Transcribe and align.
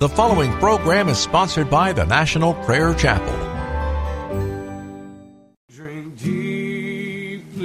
The 0.00 0.08
following 0.08 0.50
program 0.52 1.08
is 1.10 1.18
sponsored 1.18 1.68
by 1.68 1.92
the 1.92 2.06
National 2.06 2.54
Prayer 2.64 2.94
Chapel. 2.94 3.36
Drink 5.70 6.16
deeply 6.16 7.60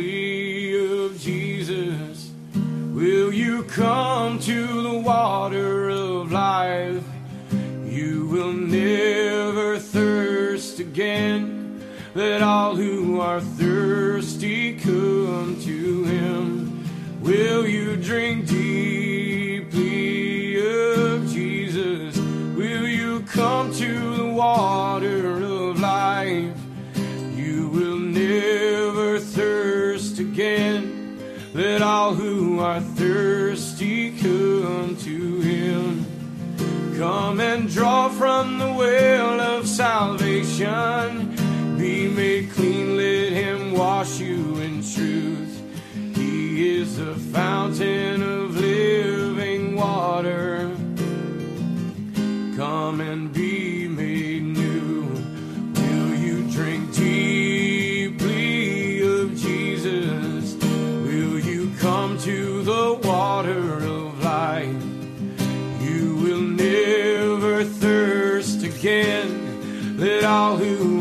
of 1.06 1.18
Jesus. 1.18 2.34
Will 2.92 3.32
you 3.34 3.64
come 3.64 4.38
to 4.40 4.82
the 4.84 5.00
water 5.00 5.88
of 5.88 6.34
life? 6.34 7.06
You 7.86 8.28
will 8.28 8.52
never 8.52 9.80
thirst 9.80 10.82
again. 10.82 11.82
Let 12.16 12.42
all 12.42 12.76
who 12.76 13.22
are 13.22 13.40
thirsty 13.40 14.78
come 14.78 15.58
to 15.62 16.04
him. 16.04 16.84
Will 17.22 17.66
you 17.66 17.96
drink 17.96 18.48
deeply 18.48 18.95
water 24.46 25.42
of 25.42 25.80
life? 25.80 26.58
You 27.36 27.68
will 27.76 27.98
never 27.98 29.20
thirst 29.20 30.20
again. 30.20 31.18
Let 31.54 31.82
all 31.82 32.14
who 32.14 32.60
are 32.60 32.82
thirsty 32.82 34.12
come 34.12 34.96
to 34.98 35.40
him. 35.52 36.06
Come 36.98 37.40
and 37.40 37.68
draw 37.70 38.10
from 38.10 38.60
the 38.60 38.72
well 38.82 39.40
of 39.42 39.68
salvation. 39.68 41.36
Be 41.78 42.08
made 42.08 42.52
clean, 42.52 42.98
let 42.98 43.32
him 43.44 43.74
wash 43.74 44.20
you 44.20 44.58
in 44.68 44.84
truth. 44.94 45.54
He 46.16 46.78
is 46.78 46.98
the 46.98 47.16
fountain 47.36 48.22
of 48.22 48.56
living 48.56 49.76
water. 49.76 50.72
Come 52.56 53.02
and 53.02 53.34
be 53.34 53.65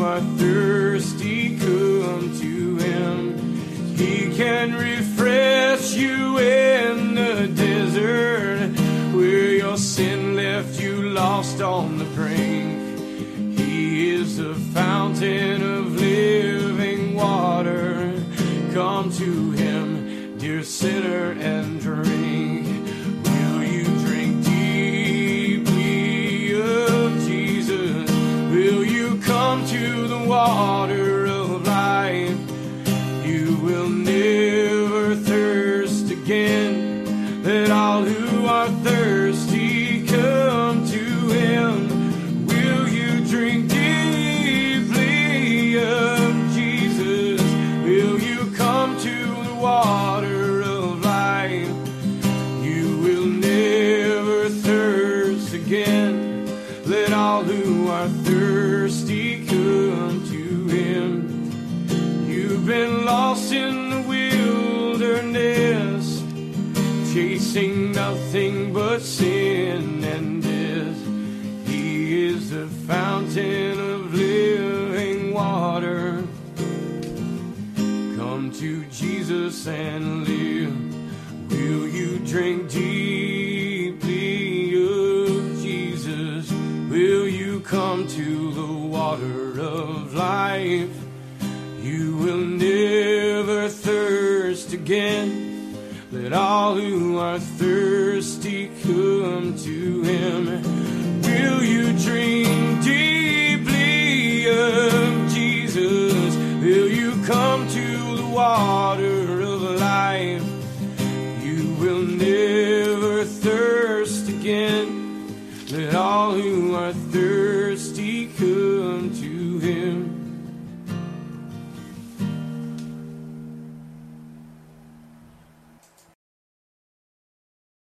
are 0.05 0.21
thirsty 0.37 1.59
come 1.59 2.39
to 2.39 2.77
him. 2.77 3.97
He 3.97 4.37
can 4.37 4.75
refresh 4.75 5.95
you 5.95 6.39
in 6.39 7.15
the 7.15 7.49
desert 7.49 8.69
where 9.17 9.53
your 9.63 9.79
sin 9.79 10.37
left 10.37 10.79
you 10.79 11.09
lost 11.09 11.63
on 11.63 11.97
the 11.97 12.05
brink. 12.17 13.59
He 13.59 14.11
is 14.11 14.37
the 14.37 14.55
fountain 14.75 15.63
of 15.63 15.97
living 15.99 17.15
water. 17.15 18.13
Come 18.75 19.11
to 19.13 19.53
him, 19.53 20.37
dear 20.37 20.63
sinner, 20.65 21.31
and 21.33 21.74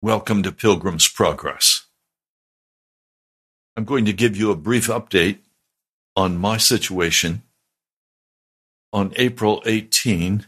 Welcome 0.08 0.42
to 0.44 0.54
Pilgrim's 0.54 1.10
Progress. 1.10 1.88
I'm 3.76 3.84
going 3.84 4.06
to 4.06 4.14
give 4.14 4.38
you 4.38 4.52
a 4.52 4.56
brief 4.56 4.88
update 4.88 5.40
on 6.16 6.38
my 6.38 6.56
situation. 6.56 7.42
On 8.94 9.12
April 9.18 9.62
18, 9.66 10.46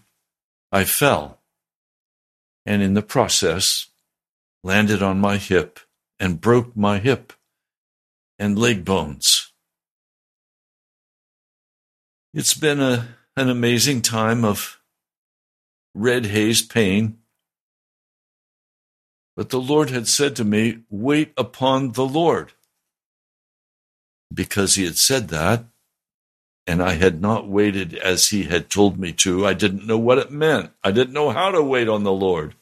I 0.72 0.86
fell 0.86 1.42
and 2.66 2.82
in 2.82 2.94
the 2.94 3.02
process 3.02 3.88
landed 4.64 5.04
on 5.04 5.20
my 5.20 5.36
hip 5.36 5.82
and 6.22 6.40
broke 6.40 6.78
my 6.78 7.00
hip 7.00 7.34
and 8.40 8.58
leg 8.58 8.86
bones. 8.86 9.52
It's 12.34 12.54
been 12.54 12.80
a, 12.80 13.10
an 13.36 13.50
amazing 13.50 14.04
time 14.04 14.46
of 14.46 14.80
red 15.94 16.28
haze 16.28 16.62
pain 16.62 17.18
but 19.40 19.52
the 19.52 19.62
Lord 19.62 19.90
had 19.90 20.06
said 20.06 20.36
to 20.36 20.44
me, 20.44 20.80
Wait 20.90 21.32
upon 21.38 21.94
the 21.94 22.06
Lord. 22.06 22.52
Because 24.34 24.76
he 24.76 24.84
had 24.84 24.98
said 24.98 25.30
that, 25.30 25.64
and 26.68 26.84
I 26.84 26.96
had 26.96 27.22
not 27.22 27.48
waited 27.48 27.94
as 27.96 28.32
he 28.32 28.44
had 28.44 28.70
told 28.70 29.00
me 29.00 29.14
to, 29.14 29.48
I 29.48 29.54
didn't 29.54 29.88
know 29.88 29.98
what 29.98 30.18
it 30.18 30.30
meant. 30.30 30.74
I 30.84 30.92
didn't 30.92 31.14
know 31.14 31.30
how 31.30 31.52
to 31.52 31.64
wait 31.64 31.88
on 31.88 32.04
the 32.04 32.12
Lord. 32.12 32.56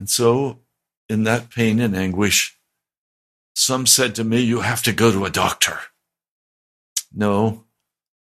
And 0.00 0.08
so, 0.08 0.60
in 1.10 1.24
that 1.24 1.50
pain 1.50 1.80
and 1.80 1.94
anguish, 1.94 2.58
some 3.54 3.84
said 3.84 4.14
to 4.14 4.24
me, 4.24 4.40
You 4.40 4.60
have 4.60 4.82
to 4.84 4.92
go 4.94 5.12
to 5.12 5.26
a 5.26 5.30
doctor. 5.30 5.78
No, 7.12 7.66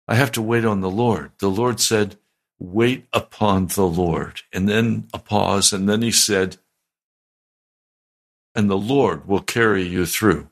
I 0.08 0.16
have 0.16 0.32
to 0.32 0.42
wait 0.42 0.64
on 0.64 0.80
the 0.80 0.90
Lord. 0.90 1.34
The 1.40 1.50
Lord 1.50 1.82
said, 1.82 2.16
wait 2.60 3.06
upon 3.14 3.68
the 3.68 3.86
Lord. 3.86 4.42
And 4.54 4.68
then 4.68 5.08
a 5.14 5.20
pause, 5.20 5.74
and 5.74 5.88
then 5.88 6.02
he 6.02 6.12
said, 6.12 6.58
and 8.54 8.70
the 8.70 8.78
Lord 8.78 9.28
will 9.28 9.42
carry 9.42 9.84
you 9.84 10.06
through. 10.06 10.48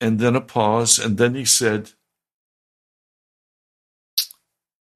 And 0.00 0.18
then 0.18 0.36
a 0.36 0.42
pause, 0.42 0.98
and 0.98 1.16
then 1.16 1.34
he 1.34 1.46
said, 1.46 1.92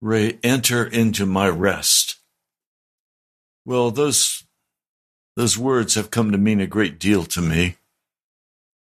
Ray, 0.03 0.39
enter 0.43 0.85
into 0.85 1.25
my 1.25 1.49
rest. 1.49 2.17
Well, 3.65 3.91
those, 3.91 4.45
those 5.37 5.57
words 5.57 5.95
have 5.95 6.11
come 6.11 6.33
to 6.33 6.39
mean 6.39 6.61
a 6.61 6.67
great 6.67 6.99
deal 6.99 7.25
to 7.25 7.41
me. 7.41 7.77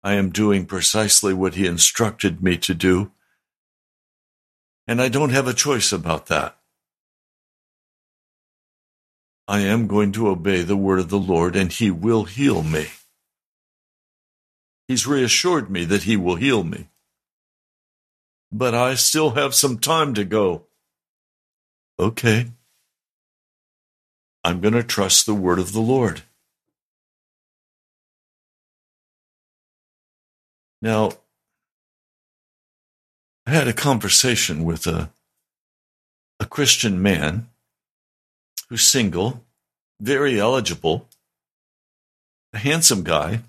I 0.03 0.14
am 0.14 0.31
doing 0.31 0.67
precisely 0.67 1.35
what 1.35 1.55
he 1.55 1.67
instructed 1.67 2.43
me 2.43 2.56
to 2.59 2.75
do 2.75 3.11
and 4.88 5.02
I 5.02 5.11
don't 5.11 5.31
have 5.31 5.46
a 5.46 5.52
choice 5.52 5.93
about 5.93 6.26
that. 6.26 6.56
I 9.46 9.61
am 9.61 9.87
going 9.87 10.12
to 10.12 10.29
obey 10.29 10.62
the 10.62 10.76
word 10.79 10.99
of 10.99 11.11
the 11.11 11.19
Lord 11.19 11.55
and 11.55 11.70
he 11.70 11.90
will 11.90 12.25
heal 12.25 12.62
me. 12.62 12.87
He's 14.88 15.06
reassured 15.06 15.70
me 15.70 15.85
that 15.85 16.05
he 16.05 16.17
will 16.17 16.37
heal 16.37 16.64
me. 16.64 16.88
But 18.50 18.75
I 18.75 18.94
still 18.94 19.32
have 19.32 19.55
some 19.55 19.79
time 19.79 20.14
to 20.14 20.25
go. 20.25 20.64
Okay. 21.99 22.46
I'm 24.43 24.61
going 24.62 24.75
to 24.75 24.82
trust 24.82 25.26
the 25.26 25.35
word 25.35 25.58
of 25.58 25.75
the 25.75 25.81
Lord. 25.81 26.23
Now, 30.81 31.11
I 33.49 33.53
had 33.53 33.67
a 33.67 33.73
conversation 33.73 34.62
with 34.67 34.87
a, 34.87 35.11
a 36.39 36.45
Christian 36.45 37.00
man 37.00 37.49
who's 38.69 38.83
single, 38.83 39.43
very 39.99 40.39
eligible, 40.39 41.09
a 42.53 42.59
handsome 42.59 43.05
guy, 43.05 43.41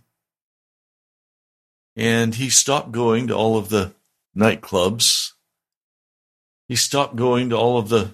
and 1.98 2.34
he 2.36 2.50
stopped 2.50 2.94
going 2.94 3.28
to 3.28 3.36
all 3.36 3.57
of 3.57 3.68
the 3.68 3.92
nightclubs. 4.34 5.34
He 6.69 6.78
stopped 6.78 7.18
going 7.18 7.50
to 7.50 7.57
all 7.57 7.78
of 7.78 7.90
the 7.90 8.13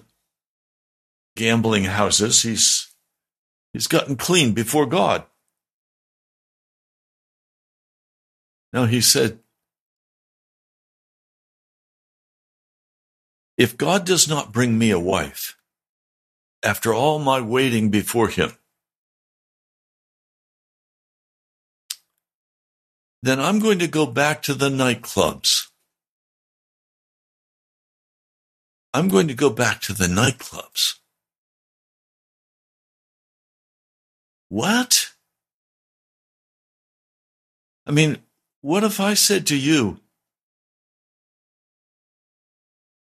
gambling 1.36 1.84
houses. 1.84 2.42
He's 2.42 2.92
he's 3.72 3.86
gotten 3.86 4.16
clean 4.16 4.54
before 4.54 4.86
God. 4.86 5.22
Now 8.72 8.86
he 8.86 9.00
said, 9.00 9.38
If 13.56 13.78
God 13.78 14.04
does 14.04 14.28
not 14.28 14.52
bring 14.52 14.78
me 14.78 14.90
a 14.90 14.98
wife, 14.98 15.56
after 16.62 16.92
all 16.92 17.18
my 17.18 17.40
waiting 17.40 17.90
before 17.90 18.28
him, 18.28 18.52
then 23.22 23.40
I'm 23.40 23.58
going 23.58 23.78
to 23.78 23.88
go 23.88 24.06
back 24.06 24.42
to 24.42 24.54
the 24.54 24.68
nightclubs. 24.68 25.68
I'm 28.92 29.08
going 29.08 29.28
to 29.28 29.34
go 29.34 29.50
back 29.50 29.80
to 29.82 29.92
the 29.92 30.06
nightclubs. 30.06 30.94
What? 34.48 35.12
I 37.86 37.90
mean, 37.90 38.18
what 38.60 38.84
if 38.84 39.00
I 39.00 39.14
said 39.14 39.46
to 39.48 39.56
you, 39.56 40.00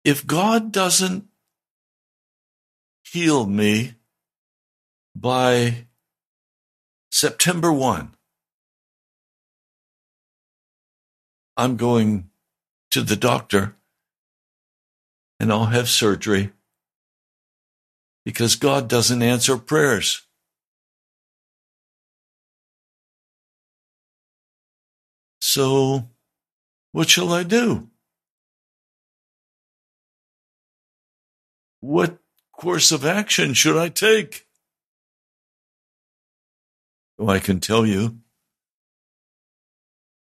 if 0.04 0.26
God 0.26 0.72
doesn't 0.72 1.26
heal 3.04 3.46
me 3.46 3.96
by 5.16 5.88
September 7.12 7.72
1, 7.72 8.16
I'm 11.58 11.78
going 11.78 12.30
to 12.92 13.02
the 13.02 13.16
doctor 13.16 13.76
and 15.40 15.52
I'll 15.52 15.66
have 15.66 15.90
surgery 15.90 16.52
because 18.26 18.56
God 18.56 18.88
doesn't 18.88 19.22
answer 19.22 19.58
prayers. 19.58 20.26
So, 25.40 26.10
what 26.92 27.10
shall 27.10 27.34
I 27.34 27.44
do? 27.44 27.91
What 31.82 32.20
course 32.54 32.92
of 32.92 33.04
action 33.04 33.54
should 33.54 33.76
I 33.76 33.90
take? 33.90 34.48
Oh, 37.20 37.28
I 37.28 37.40
can 37.40 37.60
tell 37.60 37.86
you 37.86 38.20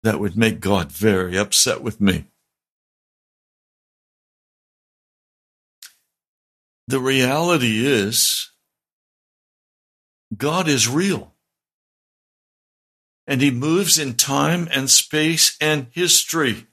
that 0.02 0.18
would 0.18 0.36
make 0.36 0.60
God 0.60 0.90
very 0.90 1.36
upset 1.36 1.82
with 1.82 2.00
me. 2.00 2.26
The 6.88 7.00
reality 7.00 7.86
is, 7.86 8.50
God 10.36 10.68
is 10.68 10.88
real. 10.88 11.34
And 13.26 13.40
he 13.40 13.50
moves 13.50 13.98
in 13.98 14.14
time 14.14 14.68
and 14.72 14.90
space 14.90 15.56
and 15.60 15.86
history. 15.92 16.66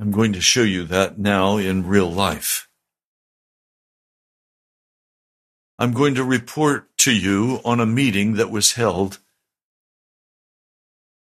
I'm 0.00 0.12
going 0.12 0.32
to 0.32 0.40
show 0.40 0.62
you 0.62 0.84
that 0.84 1.18
now 1.18 1.58
in 1.58 1.86
real 1.86 2.10
life. 2.10 2.70
I'm 5.78 5.92
going 5.92 6.14
to 6.14 6.24
report 6.24 6.88
to 6.98 7.12
you 7.12 7.60
on 7.66 7.80
a 7.80 7.86
meeting 7.86 8.34
that 8.34 8.50
was 8.50 8.72
held 8.72 9.18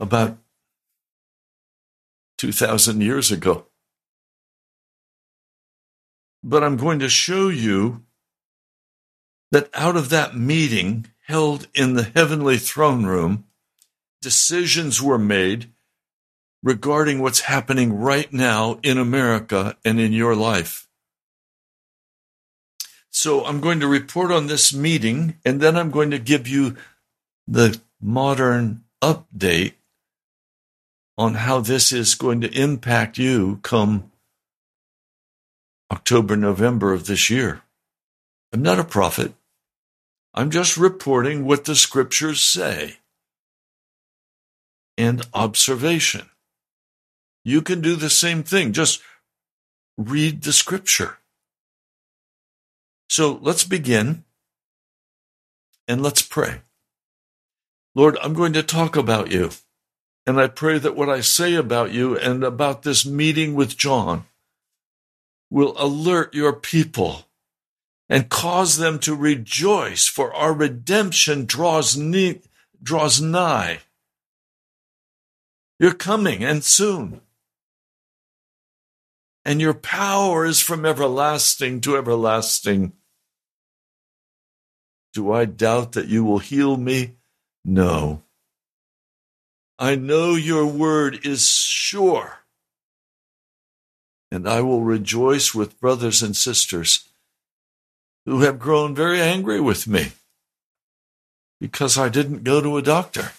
about 0.00 0.38
2,000 2.38 3.02
years 3.02 3.30
ago. 3.30 3.66
But 6.42 6.64
I'm 6.64 6.78
going 6.78 7.00
to 7.00 7.08
show 7.10 7.50
you 7.50 8.02
that 9.50 9.68
out 9.74 9.96
of 9.96 10.08
that 10.08 10.34
meeting 10.34 11.08
held 11.26 11.68
in 11.74 11.94
the 11.94 12.10
heavenly 12.14 12.56
throne 12.56 13.04
room, 13.04 13.44
decisions 14.22 15.02
were 15.02 15.18
made 15.18 15.73
regarding 16.64 17.20
what's 17.20 17.40
happening 17.40 17.92
right 17.92 18.32
now 18.32 18.80
in 18.82 18.96
America 18.96 19.76
and 19.84 20.00
in 20.00 20.14
your 20.14 20.34
life. 20.34 20.88
So 23.10 23.44
I'm 23.44 23.60
going 23.60 23.80
to 23.80 23.86
report 23.86 24.32
on 24.32 24.46
this 24.46 24.72
meeting 24.74 25.36
and 25.44 25.60
then 25.60 25.76
I'm 25.76 25.90
going 25.90 26.10
to 26.10 26.18
give 26.18 26.48
you 26.48 26.74
the 27.46 27.78
modern 28.00 28.82
update 29.02 29.74
on 31.18 31.34
how 31.34 31.60
this 31.60 31.92
is 31.92 32.14
going 32.14 32.40
to 32.40 32.60
impact 32.60 33.18
you 33.18 33.60
come 33.62 34.10
October, 35.92 36.34
November 36.34 36.94
of 36.94 37.06
this 37.06 37.28
year. 37.28 37.60
I'm 38.52 38.62
not 38.62 38.80
a 38.80 38.84
prophet. 38.84 39.34
I'm 40.32 40.50
just 40.50 40.78
reporting 40.78 41.44
what 41.44 41.66
the 41.66 41.76
scriptures 41.76 42.40
say 42.40 42.96
and 44.96 45.22
observation. 45.34 46.30
You 47.44 47.62
can 47.62 47.80
do 47.80 47.94
the 47.94 48.10
same 48.10 48.42
thing. 48.42 48.72
Just 48.72 49.02
read 49.98 50.42
the 50.42 50.52
scripture. 50.52 51.18
So 53.08 53.38
let's 53.42 53.64
begin 53.64 54.24
and 55.86 56.02
let's 56.02 56.22
pray. 56.22 56.62
Lord, 57.94 58.16
I'm 58.22 58.34
going 58.34 58.54
to 58.54 58.62
talk 58.62 58.96
about 58.96 59.30
you. 59.30 59.50
And 60.26 60.40
I 60.40 60.48
pray 60.48 60.78
that 60.78 60.96
what 60.96 61.10
I 61.10 61.20
say 61.20 61.54
about 61.54 61.92
you 61.92 62.16
and 62.16 62.42
about 62.42 62.82
this 62.82 63.04
meeting 63.04 63.54
with 63.54 63.76
John 63.76 64.24
will 65.50 65.74
alert 65.78 66.34
your 66.34 66.54
people 66.54 67.26
and 68.08 68.28
cause 68.28 68.78
them 68.78 68.98
to 69.00 69.14
rejoice, 69.14 70.06
for 70.08 70.34
our 70.34 70.52
redemption 70.52 71.44
draws, 71.44 71.96
ne- 71.96 72.40
draws 72.82 73.20
nigh. 73.20 73.80
You're 75.78 75.94
coming 75.94 76.42
and 76.44 76.64
soon. 76.64 77.20
And 79.44 79.60
your 79.60 79.74
power 79.74 80.46
is 80.46 80.60
from 80.60 80.86
everlasting 80.86 81.80
to 81.82 81.96
everlasting. 81.96 82.94
Do 85.12 85.32
I 85.32 85.44
doubt 85.44 85.92
that 85.92 86.08
you 86.08 86.24
will 86.24 86.38
heal 86.38 86.76
me? 86.76 87.16
No. 87.64 88.22
I 89.78 89.96
know 89.96 90.34
your 90.34 90.66
word 90.66 91.26
is 91.26 91.48
sure. 91.48 92.38
And 94.30 94.48
I 94.48 94.60
will 94.62 94.82
rejoice 94.82 95.54
with 95.54 95.80
brothers 95.80 96.22
and 96.22 96.34
sisters 96.34 97.08
who 98.24 98.40
have 98.40 98.58
grown 98.58 98.94
very 98.94 99.20
angry 99.20 99.60
with 99.60 99.86
me 99.86 100.12
because 101.60 101.96
I 101.98 102.08
didn't 102.08 102.44
go 102.44 102.60
to 102.60 102.76
a 102.76 102.82
doctor. 102.82 103.32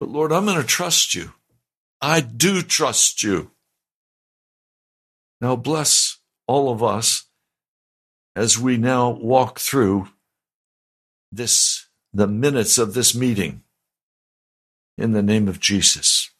But 0.00 0.08
Lord, 0.08 0.32
I'm 0.32 0.44
going 0.44 0.60
to 0.60 0.66
trust 0.66 1.14
you. 1.14 1.32
I 2.00 2.20
do 2.20 2.62
trust 2.62 3.22
you. 3.22 3.50
Now 5.40 5.56
bless 5.56 6.18
all 6.46 6.70
of 6.70 6.82
us 6.82 7.24
as 8.34 8.58
we 8.58 8.76
now 8.76 9.10
walk 9.10 9.58
through 9.58 10.08
this, 11.32 11.88
the 12.12 12.26
minutes 12.26 12.78
of 12.78 12.94
this 12.94 13.14
meeting 13.14 13.62
in 14.96 15.12
the 15.12 15.22
name 15.22 15.48
of 15.48 15.60
Jesus. 15.60 16.30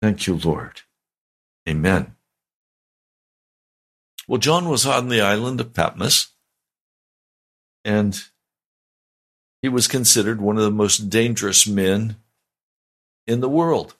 Thank 0.00 0.26
you, 0.26 0.36
Lord. 0.36 0.82
Amen. 1.68 2.14
Well, 4.28 4.38
John 4.38 4.68
was 4.68 4.86
on 4.86 5.08
the 5.08 5.20
island 5.20 5.60
of 5.60 5.74
Patmos, 5.74 6.28
and 7.84 8.22
he 9.62 9.68
was 9.68 9.88
considered 9.88 10.40
one 10.40 10.56
of 10.56 10.64
the 10.64 10.70
most 10.70 11.08
dangerous 11.08 11.66
men 11.66 12.16
in 13.26 13.40
the 13.40 13.48
world 13.48 13.96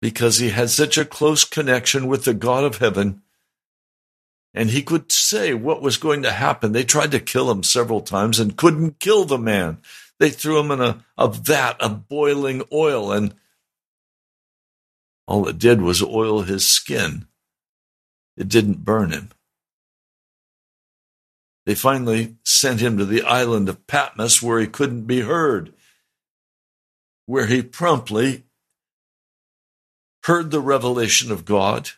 because 0.00 0.38
he 0.38 0.50
had 0.50 0.70
such 0.70 0.96
a 0.96 1.04
close 1.04 1.44
connection 1.44 2.06
with 2.06 2.24
the 2.24 2.34
God 2.34 2.64
of 2.64 2.78
heaven 2.78 3.22
and 4.52 4.70
he 4.70 4.82
could 4.82 5.12
say 5.12 5.54
what 5.54 5.82
was 5.82 5.96
going 5.96 6.22
to 6.22 6.32
happen. 6.32 6.72
They 6.72 6.84
tried 6.84 7.12
to 7.12 7.20
kill 7.20 7.50
him 7.50 7.62
several 7.62 8.00
times 8.00 8.40
and 8.40 8.56
couldn't 8.56 8.98
kill 8.98 9.24
the 9.24 9.38
man. 9.38 9.78
They 10.18 10.30
threw 10.30 10.58
him 10.58 10.70
in 10.70 10.80
a, 10.80 11.04
a 11.16 11.28
vat 11.28 11.80
of 11.80 12.08
boiling 12.08 12.62
oil, 12.72 13.12
and 13.12 13.34
all 15.26 15.48
it 15.48 15.58
did 15.58 15.80
was 15.80 16.02
oil 16.02 16.42
his 16.42 16.68
skin. 16.68 17.26
It 18.36 18.48
didn't 18.48 18.84
burn 18.84 19.12
him. 19.12 19.30
They 21.64 21.74
finally 21.74 22.36
sent 22.44 22.80
him 22.80 22.98
to 22.98 23.04
the 23.04 23.22
island 23.22 23.68
of 23.68 23.86
Patmos 23.86 24.42
where 24.42 24.58
he 24.58 24.66
couldn't 24.66 25.04
be 25.04 25.20
heard, 25.20 25.72
where 27.26 27.46
he 27.46 27.62
promptly 27.62 28.44
heard 30.24 30.50
the 30.50 30.60
revelation 30.60 31.30
of 31.30 31.44
God 31.44 31.90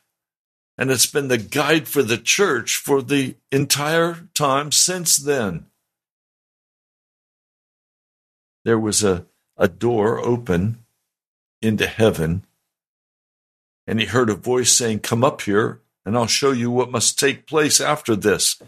and 0.79 0.91
it's 0.91 1.07
been 1.07 1.29
the 1.29 1.39
guide 1.39 1.87
for 1.87 2.03
the 2.03 2.19
church 2.19 2.77
for 2.77 3.03
the 3.03 3.37
entire 3.51 4.29
time 4.35 4.73
since 4.73 5.17
then. 5.17 5.67
There 8.65 8.79
was 8.79 9.05
a, 9.05 9.27
a 9.57 9.69
door 9.69 10.19
open 10.19 10.85
into 11.61 11.87
heaven, 11.87 12.45
and 13.87 14.01
he 14.01 14.07
heard 14.07 14.31
a 14.31 14.35
voice 14.35 14.73
saying, 14.73 15.01
Come 15.01 15.23
up 15.23 15.43
here, 15.43 15.81
and 16.05 16.17
I'll 16.17 16.27
show 16.27 16.53
you 16.53 16.71
what 16.71 16.91
must 16.91 17.19
take 17.19 17.47
place 17.47 17.81
after 17.81 18.17
this. 18.17 18.61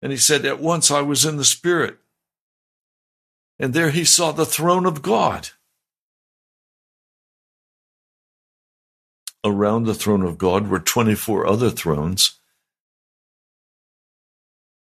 And 0.00 0.12
he 0.12 0.18
said, 0.18 0.44
At 0.44 0.60
once 0.60 0.90
I 0.90 1.00
was 1.00 1.24
in 1.24 1.36
the 1.36 1.44
Spirit. 1.44 1.98
And 3.58 3.74
there 3.74 3.90
he 3.90 4.04
saw 4.04 4.32
the 4.32 4.46
throne 4.46 4.86
of 4.86 5.02
God. 5.02 5.50
Around 9.44 9.84
the 9.84 9.94
throne 9.94 10.22
of 10.22 10.38
God 10.38 10.68
were 10.68 10.78
24 10.78 11.46
other 11.46 11.70
thrones 11.70 12.38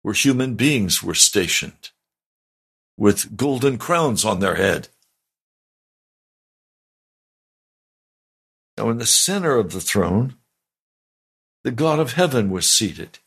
where 0.01 0.13
human 0.13 0.55
beings 0.55 1.03
were 1.03 1.13
stationed 1.13 1.91
with 2.97 3.37
golden 3.37 3.77
crowns 3.77 4.25
on 4.25 4.39
their 4.39 4.55
head. 4.55 4.87
Now, 8.77 8.89
in 8.89 8.97
the 8.97 9.05
center 9.05 9.57
of 9.57 9.71
the 9.71 9.81
throne, 9.81 10.35
the 11.63 11.71
God 11.71 11.99
of 11.99 12.13
heaven 12.13 12.49
was 12.49 12.69
seated. 12.69 13.19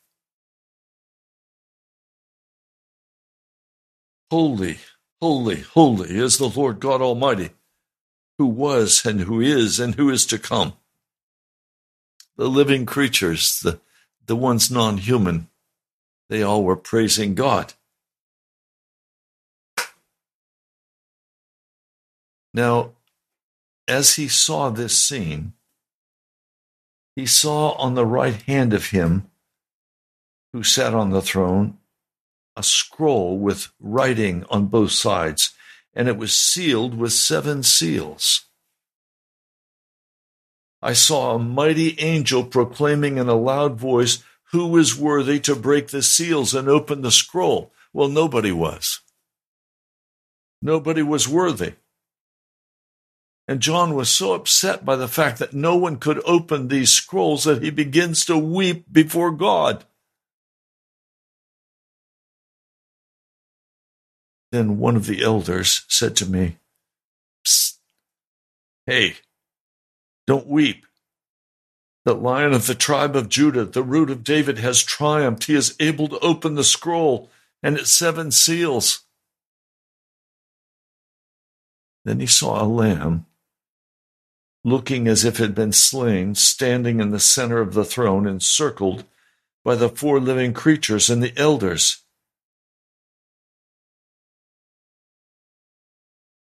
Holy, 4.30 4.78
holy, 5.20 5.60
holy 5.60 6.16
is 6.16 6.38
the 6.38 6.48
Lord 6.48 6.80
God 6.80 7.02
Almighty, 7.02 7.50
who 8.38 8.46
was 8.46 9.04
and 9.04 9.20
who 9.20 9.42
is 9.42 9.78
and 9.78 9.94
who 9.94 10.08
is 10.08 10.24
to 10.26 10.38
come 10.38 10.72
the 12.36 12.48
living 12.48 12.86
creatures, 12.86 13.60
the, 13.60 13.80
the 14.26 14.36
ones 14.36 14.70
non 14.70 14.98
human, 14.98 15.48
they 16.28 16.42
all 16.42 16.64
were 16.64 16.76
praising 16.76 17.34
God. 17.34 17.74
Now, 22.54 22.92
as 23.88 24.16
he 24.16 24.28
saw 24.28 24.70
this 24.70 24.98
scene, 24.98 25.54
he 27.16 27.26
saw 27.26 27.72
on 27.72 27.94
the 27.94 28.06
right 28.06 28.40
hand 28.42 28.72
of 28.72 28.90
him 28.90 29.30
who 30.52 30.62
sat 30.62 30.94
on 30.94 31.10
the 31.10 31.22
throne 31.22 31.78
a 32.56 32.62
scroll 32.62 33.38
with 33.38 33.72
writing 33.80 34.44
on 34.50 34.66
both 34.66 34.92
sides, 34.92 35.54
and 35.94 36.08
it 36.08 36.16
was 36.16 36.34
sealed 36.34 36.94
with 36.94 37.12
seven 37.12 37.62
seals. 37.62 38.46
I 40.82 40.94
saw 40.94 41.34
a 41.34 41.38
mighty 41.38 41.98
angel 42.00 42.42
proclaiming 42.42 43.16
in 43.18 43.28
a 43.28 43.34
loud 43.34 43.76
voice, 43.76 44.22
Who 44.50 44.76
is 44.76 44.98
worthy 44.98 45.38
to 45.40 45.54
break 45.54 45.88
the 45.88 46.02
seals 46.02 46.54
and 46.54 46.68
open 46.68 47.02
the 47.02 47.12
scroll? 47.12 47.72
Well, 47.92 48.08
nobody 48.08 48.50
was. 48.50 49.00
Nobody 50.60 51.02
was 51.02 51.28
worthy. 51.28 51.74
And 53.46 53.60
John 53.60 53.94
was 53.94 54.08
so 54.08 54.34
upset 54.34 54.84
by 54.84 54.96
the 54.96 55.08
fact 55.08 55.38
that 55.38 55.52
no 55.52 55.76
one 55.76 55.96
could 55.96 56.20
open 56.24 56.68
these 56.68 56.90
scrolls 56.90 57.44
that 57.44 57.62
he 57.62 57.70
begins 57.70 58.24
to 58.26 58.36
weep 58.36 58.86
before 58.90 59.30
God. 59.30 59.84
Then 64.52 64.78
one 64.78 64.96
of 64.96 65.06
the 65.06 65.22
elders 65.22 65.84
said 65.88 66.14
to 66.16 66.26
me, 66.26 66.58
Psst, 67.44 67.78
Hey, 68.86 69.16
don't 70.26 70.46
weep. 70.46 70.86
The 72.04 72.14
lion 72.14 72.52
of 72.52 72.66
the 72.66 72.74
tribe 72.74 73.14
of 73.14 73.28
Judah, 73.28 73.64
the 73.64 73.82
root 73.82 74.10
of 74.10 74.24
David, 74.24 74.58
has 74.58 74.82
triumphed. 74.82 75.44
He 75.44 75.54
is 75.54 75.76
able 75.78 76.08
to 76.08 76.18
open 76.18 76.54
the 76.54 76.64
scroll 76.64 77.30
and 77.62 77.76
its 77.76 77.92
seven 77.92 78.30
seals. 78.30 79.04
Then 82.04 82.18
he 82.18 82.26
saw 82.26 82.60
a 82.60 82.66
lamb, 82.66 83.26
looking 84.64 85.06
as 85.06 85.24
if 85.24 85.38
it 85.38 85.42
had 85.42 85.54
been 85.54 85.72
slain, 85.72 86.34
standing 86.34 86.98
in 86.98 87.10
the 87.10 87.20
center 87.20 87.60
of 87.60 87.74
the 87.74 87.84
throne, 87.84 88.26
encircled 88.26 89.04
by 89.64 89.76
the 89.76 89.88
four 89.88 90.18
living 90.18 90.52
creatures 90.52 91.08
and 91.08 91.22
the 91.22 91.32
elders. 91.36 92.02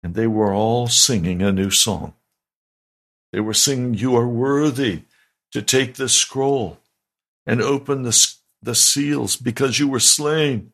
And 0.03 0.15
they 0.15 0.27
were 0.27 0.53
all 0.53 0.89
singing 0.89 1.41
a 1.41 1.53
new 1.53 1.71
song. 1.71 2.15
They 3.35 3.41
were 3.41 3.53
singing, 3.53 3.95
You 3.95 4.15
are 4.15 4.29
worthy 4.29 5.03
to 5.51 5.61
take 5.61 5.97
this 5.97 6.13
scroll 6.13 6.79
and 7.45 7.61
open 7.61 8.05
the, 8.05 8.35
the 8.63 8.77
seals 8.77 9.35
because 9.35 9.81
you 9.81 9.89
were 9.89 9.99
slain. 9.99 10.71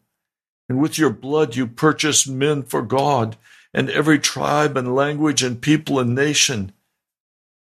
And 0.68 0.78
with 0.78 0.98
your 0.98 1.08
blood 1.08 1.56
you 1.56 1.66
purchased 1.66 2.28
men 2.28 2.62
for 2.62 2.82
God 2.82 3.38
and 3.72 3.88
every 3.88 4.18
tribe 4.18 4.76
and 4.76 4.94
language 4.94 5.42
and 5.42 5.62
people 5.62 5.98
and 5.98 6.14
nation. 6.14 6.72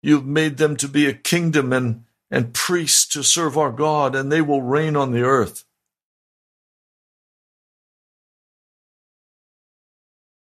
You've 0.03 0.27
made 0.27 0.57
them 0.57 0.75
to 0.79 0.89
be 0.89 1.07
a 1.07 1.13
kingdom 1.13 1.73
and, 1.73 2.03
and 2.29 2.53
priests 2.53 3.07
to 3.13 3.23
serve 3.23 3.57
our 3.57 3.71
God, 3.71 4.17
and 4.17 4.33
they 4.33 4.43
will 4.43 4.61
reign 4.61 4.97
on 4.97 5.13
the 5.13 5.23
earth. 5.23 5.63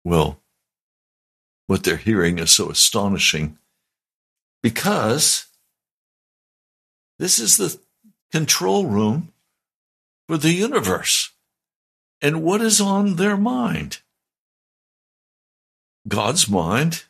Well, 0.05 0.41
what 1.67 1.83
they're 1.83 1.97
hearing 1.97 2.39
is 2.39 2.53
so 2.53 2.71
astonishing 2.71 3.59
because 4.63 5.47
this 7.19 7.39
is 7.39 7.57
the 7.57 7.79
control 8.33 8.87
room 8.87 9.33
for 10.29 10.37
the 10.37 10.53
universe. 10.53 11.31
And 12.21 12.43
what 12.43 12.61
is 12.61 12.81
on 12.81 13.17
their 13.17 13.37
mind? 13.37 13.99
God's 16.09 16.49
mind 16.49 17.05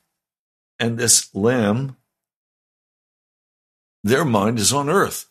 and 0.78 0.98
this 0.98 1.34
lamb, 1.34 1.96
their 4.02 4.24
mind 4.24 4.58
is 4.58 4.72
on 4.72 4.88
earth. 4.88 5.26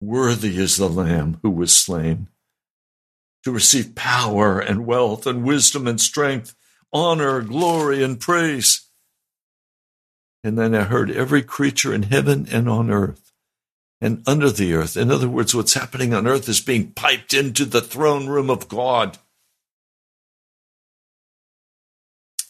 Worthy 0.00 0.58
is 0.58 0.76
the 0.76 0.88
lamb 0.88 1.38
who 1.42 1.50
was 1.50 1.74
slain 1.74 2.28
to 3.44 3.52
receive 3.52 3.94
power 3.94 4.58
and 4.58 4.86
wealth 4.86 5.26
and 5.26 5.44
wisdom 5.44 5.86
and 5.86 6.00
strength, 6.00 6.54
honor, 6.92 7.42
glory, 7.42 8.02
and 8.02 8.18
praise. 8.18 8.88
And 10.42 10.58
then 10.58 10.74
I 10.74 10.84
heard 10.84 11.10
every 11.10 11.42
creature 11.42 11.94
in 11.94 12.04
heaven 12.04 12.46
and 12.50 12.68
on 12.68 12.90
earth 12.90 13.32
and 14.00 14.22
under 14.26 14.50
the 14.50 14.74
earth. 14.74 14.96
In 14.96 15.10
other 15.10 15.28
words, 15.28 15.54
what's 15.54 15.74
happening 15.74 16.12
on 16.12 16.26
earth 16.26 16.48
is 16.48 16.60
being 16.60 16.92
piped 16.92 17.32
into 17.32 17.64
the 17.64 17.80
throne 17.80 18.26
room 18.26 18.50
of 18.50 18.68
God. 18.68 19.18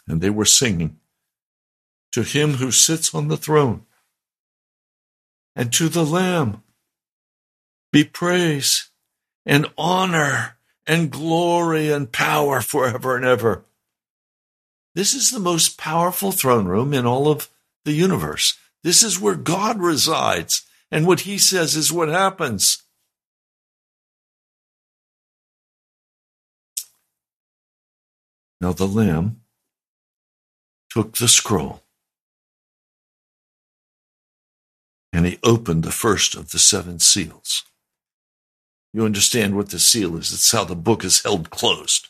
And 0.08 0.20
they 0.20 0.30
were 0.30 0.44
singing 0.44 0.98
to 2.12 2.22
him 2.22 2.54
who 2.54 2.70
sits 2.70 3.14
on 3.14 3.28
the 3.28 3.36
throne 3.36 3.84
and 5.56 5.72
to 5.72 5.88
the 5.88 6.04
Lamb 6.04 6.62
be 7.92 8.04
praise 8.04 8.90
and 9.46 9.66
honor 9.78 10.56
and 10.86 11.10
glory 11.10 11.90
and 11.90 12.12
power 12.12 12.60
forever 12.60 13.16
and 13.16 13.24
ever. 13.24 13.64
This 14.94 15.14
is 15.14 15.30
the 15.30 15.40
most 15.40 15.78
powerful 15.78 16.30
throne 16.30 16.66
room 16.66 16.94
in 16.94 17.06
all 17.06 17.28
of 17.28 17.48
the 17.84 17.92
universe. 17.92 18.56
This 18.82 19.02
is 19.02 19.20
where 19.20 19.34
God 19.34 19.80
resides, 19.80 20.62
and 20.90 21.06
what 21.06 21.20
he 21.20 21.38
says 21.38 21.74
is 21.74 21.92
what 21.92 22.08
happens. 22.08 22.82
Now 28.60 28.72
the 28.72 28.86
Lamb 28.86 29.40
took 30.90 31.16
the 31.16 31.28
scroll 31.28 31.82
and 35.12 35.26
he 35.26 35.38
opened 35.42 35.84
the 35.84 35.92
first 35.92 36.34
of 36.34 36.50
the 36.50 36.58
seven 36.58 36.98
seals 36.98 37.64
you 38.94 39.04
understand 39.04 39.56
what 39.56 39.70
the 39.70 39.80
seal 39.80 40.16
is. 40.16 40.32
It's 40.32 40.52
how 40.52 40.62
the 40.64 40.76
book 40.76 41.04
is 41.04 41.24
held 41.24 41.50
closed. 41.50 42.08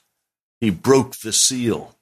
He 0.61 0.69
broke 0.69 1.17
the 1.17 1.33
seal. 1.33 1.97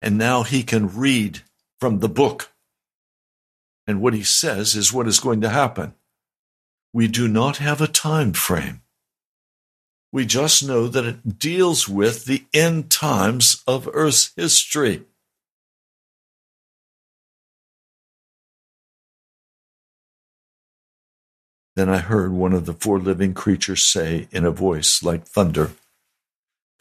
And 0.00 0.16
now 0.16 0.44
he 0.44 0.62
can 0.62 0.96
read 0.96 1.42
from 1.80 1.98
the 1.98 2.08
book. 2.08 2.52
And 3.84 4.00
what 4.00 4.14
he 4.14 4.22
says 4.22 4.76
is 4.76 4.92
what 4.92 5.08
is 5.08 5.18
going 5.18 5.40
to 5.40 5.48
happen. 5.48 5.94
We 6.92 7.08
do 7.08 7.26
not 7.26 7.56
have 7.56 7.80
a 7.80 7.88
time 7.88 8.32
frame. 8.32 8.82
We 10.12 10.24
just 10.24 10.62
know 10.62 10.86
that 10.86 11.04
it 11.04 11.38
deals 11.40 11.88
with 11.88 12.26
the 12.26 12.44
end 12.54 12.90
times 12.90 13.64
of 13.66 13.88
Earth's 13.92 14.32
history. 14.36 15.02
Then 21.74 21.88
I 21.88 21.98
heard 21.98 22.32
one 22.32 22.52
of 22.52 22.66
the 22.66 22.74
four 22.74 22.98
living 22.98 23.32
creatures 23.32 23.84
say 23.84 24.28
in 24.30 24.44
a 24.44 24.50
voice 24.50 25.02
like 25.02 25.26
thunder, 25.26 25.72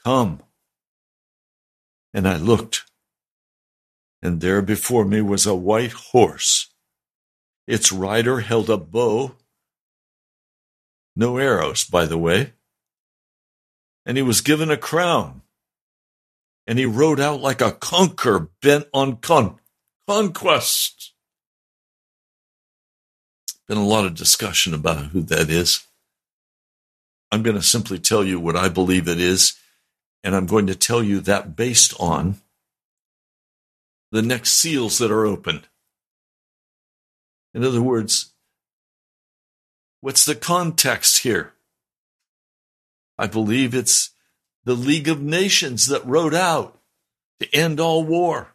Come. 0.03 0.41
And 2.13 2.27
I 2.27 2.37
looked, 2.37 2.83
and 4.21 4.41
there 4.41 4.61
before 4.61 5.05
me 5.05 5.21
was 5.21 5.45
a 5.45 5.55
white 5.55 5.93
horse. 5.93 6.67
Its 7.67 7.91
rider 7.91 8.41
held 8.41 8.69
a 8.69 8.77
bow, 8.77 9.35
no 11.15 11.37
arrows, 11.37 11.85
by 11.85 12.05
the 12.05 12.17
way, 12.17 12.53
and 14.05 14.17
he 14.17 14.23
was 14.23 14.41
given 14.41 14.69
a 14.69 14.77
crown, 14.77 15.41
and 16.67 16.77
he 16.77 16.85
rode 16.85 17.19
out 17.19 17.39
like 17.39 17.61
a 17.61 17.71
conqueror 17.71 18.49
bent 18.61 18.87
on 18.93 19.17
con- 19.17 19.59
conquest. 20.07 21.10
Been 23.71 23.77
a 23.77 23.85
lot 23.85 24.03
of 24.03 24.15
discussion 24.15 24.73
about 24.73 24.97
who 24.97 25.21
that 25.21 25.49
is. 25.49 25.87
I'm 27.31 27.41
going 27.41 27.55
to 27.55 27.63
simply 27.63 27.99
tell 27.99 28.21
you 28.21 28.37
what 28.37 28.57
I 28.57 28.67
believe 28.67 29.07
it 29.07 29.17
is, 29.17 29.57
and 30.25 30.35
I'm 30.35 30.45
going 30.45 30.67
to 30.67 30.75
tell 30.75 31.01
you 31.01 31.21
that 31.21 31.55
based 31.55 31.93
on 31.97 32.41
the 34.11 34.21
next 34.21 34.51
seals 34.51 34.97
that 34.97 35.09
are 35.09 35.25
opened. 35.25 35.69
In 37.53 37.63
other 37.63 37.81
words, 37.81 38.33
what's 40.01 40.25
the 40.25 40.35
context 40.35 41.19
here? 41.19 41.53
I 43.17 43.27
believe 43.27 43.73
it's 43.73 44.09
the 44.65 44.75
League 44.75 45.07
of 45.07 45.21
Nations 45.21 45.87
that 45.87 46.05
wrote 46.05 46.33
out 46.33 46.77
to 47.39 47.55
end 47.55 47.79
all 47.79 48.03
war, 48.03 48.49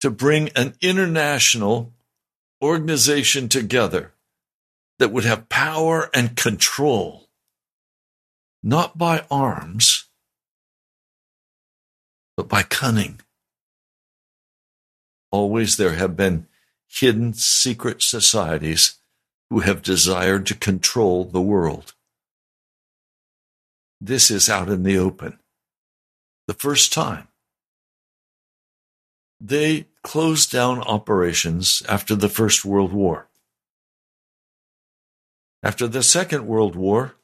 to 0.00 0.10
bring 0.10 0.48
an 0.56 0.74
international 0.80 1.92
organization 2.62 3.48
together 3.48 4.12
that 4.98 5.12
would 5.12 5.24
have 5.24 5.48
power 5.48 6.10
and 6.14 6.36
control, 6.36 7.28
not 8.62 8.96
by 8.96 9.24
arms, 9.30 10.08
but 12.36 12.48
by 12.48 12.62
cunning. 12.62 13.20
Always 15.30 15.76
there 15.76 15.94
have 15.94 16.16
been 16.16 16.46
hidden 16.88 17.34
secret 17.34 18.02
societies 18.02 18.98
who 19.50 19.60
have 19.60 19.82
desired 19.82 20.46
to 20.46 20.54
control 20.54 21.24
the 21.24 21.42
world. 21.42 21.94
This 24.00 24.30
is 24.30 24.48
out 24.48 24.68
in 24.68 24.82
the 24.82 24.98
open. 24.98 25.38
The 26.46 26.54
first 26.54 26.92
time. 26.92 27.28
They 29.40 29.86
closed 30.06 30.52
down 30.52 30.78
operations 30.82 31.82
after 31.88 32.14
the 32.14 32.28
First 32.28 32.64
World 32.64 32.92
War. 32.92 33.26
After 35.64 35.88
the 35.88 36.04
Second 36.04 36.46
World 36.46 36.76
War, 36.76 37.16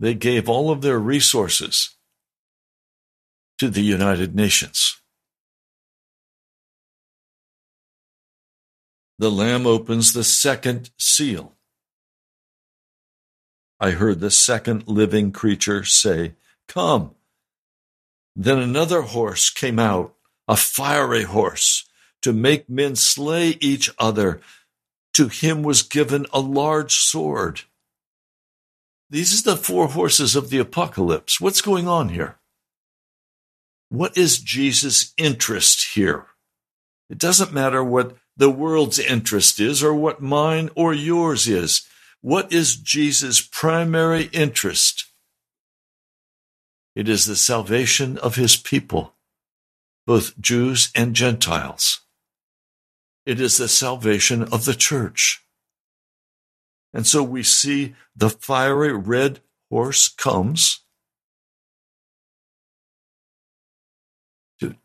they 0.00 0.14
gave 0.14 0.48
all 0.48 0.72
of 0.72 0.82
their 0.82 0.98
resources 0.98 1.90
to 3.58 3.68
the 3.68 3.82
United 3.82 4.34
Nations. 4.34 5.00
The 9.20 9.30
Lamb 9.30 9.64
opens 9.64 10.12
the 10.12 10.24
second 10.24 10.90
seal. 10.98 11.52
I 13.78 13.92
heard 13.92 14.18
the 14.18 14.32
second 14.32 14.88
living 14.88 15.30
creature 15.30 15.84
say, 15.84 16.34
Come. 16.66 17.14
Then 18.34 18.58
another 18.58 19.02
horse 19.02 19.50
came 19.50 19.78
out, 19.78 20.16
a 20.48 20.56
fiery 20.56 21.24
horse, 21.24 21.88
to 22.22 22.32
make 22.32 22.68
men 22.68 22.96
slay 22.96 23.56
each 23.60 23.90
other. 23.98 24.40
To 25.14 25.28
him 25.28 25.62
was 25.62 25.82
given 25.82 26.26
a 26.32 26.40
large 26.40 26.94
sword. 26.94 27.62
These 29.10 29.40
are 29.40 29.50
the 29.52 29.56
four 29.56 29.88
horses 29.88 30.34
of 30.34 30.50
the 30.50 30.58
apocalypse. 30.58 31.40
What's 31.40 31.60
going 31.60 31.86
on 31.86 32.08
here? 32.08 32.38
What 33.88 34.16
is 34.16 34.38
Jesus' 34.38 35.12
interest 35.16 35.94
here? 35.94 36.26
It 37.08 37.18
doesn't 37.18 37.52
matter 37.52 37.84
what 37.84 38.16
the 38.36 38.50
world's 38.50 38.98
interest 38.98 39.60
is 39.60 39.84
or 39.84 39.94
what 39.94 40.20
mine 40.20 40.70
or 40.74 40.92
yours 40.92 41.46
is. 41.46 41.86
What 42.20 42.52
is 42.52 42.76
Jesus' 42.76 43.40
primary 43.40 44.24
interest? 44.32 45.06
It 46.96 47.08
is 47.08 47.26
the 47.26 47.36
salvation 47.36 48.18
of 48.18 48.36
his 48.36 48.56
people, 48.56 49.13
both 50.06 50.38
Jews 50.40 50.90
and 50.94 51.14
Gentiles. 51.14 52.00
It 53.26 53.40
is 53.40 53.56
the 53.56 53.68
salvation 53.68 54.42
of 54.42 54.64
the 54.64 54.74
church. 54.74 55.42
And 56.92 57.06
so 57.06 57.22
we 57.22 57.42
see 57.42 57.94
the 58.14 58.30
fiery 58.30 58.92
red 58.92 59.40
horse 59.70 60.08
comes 60.08 60.80
to 64.60 64.76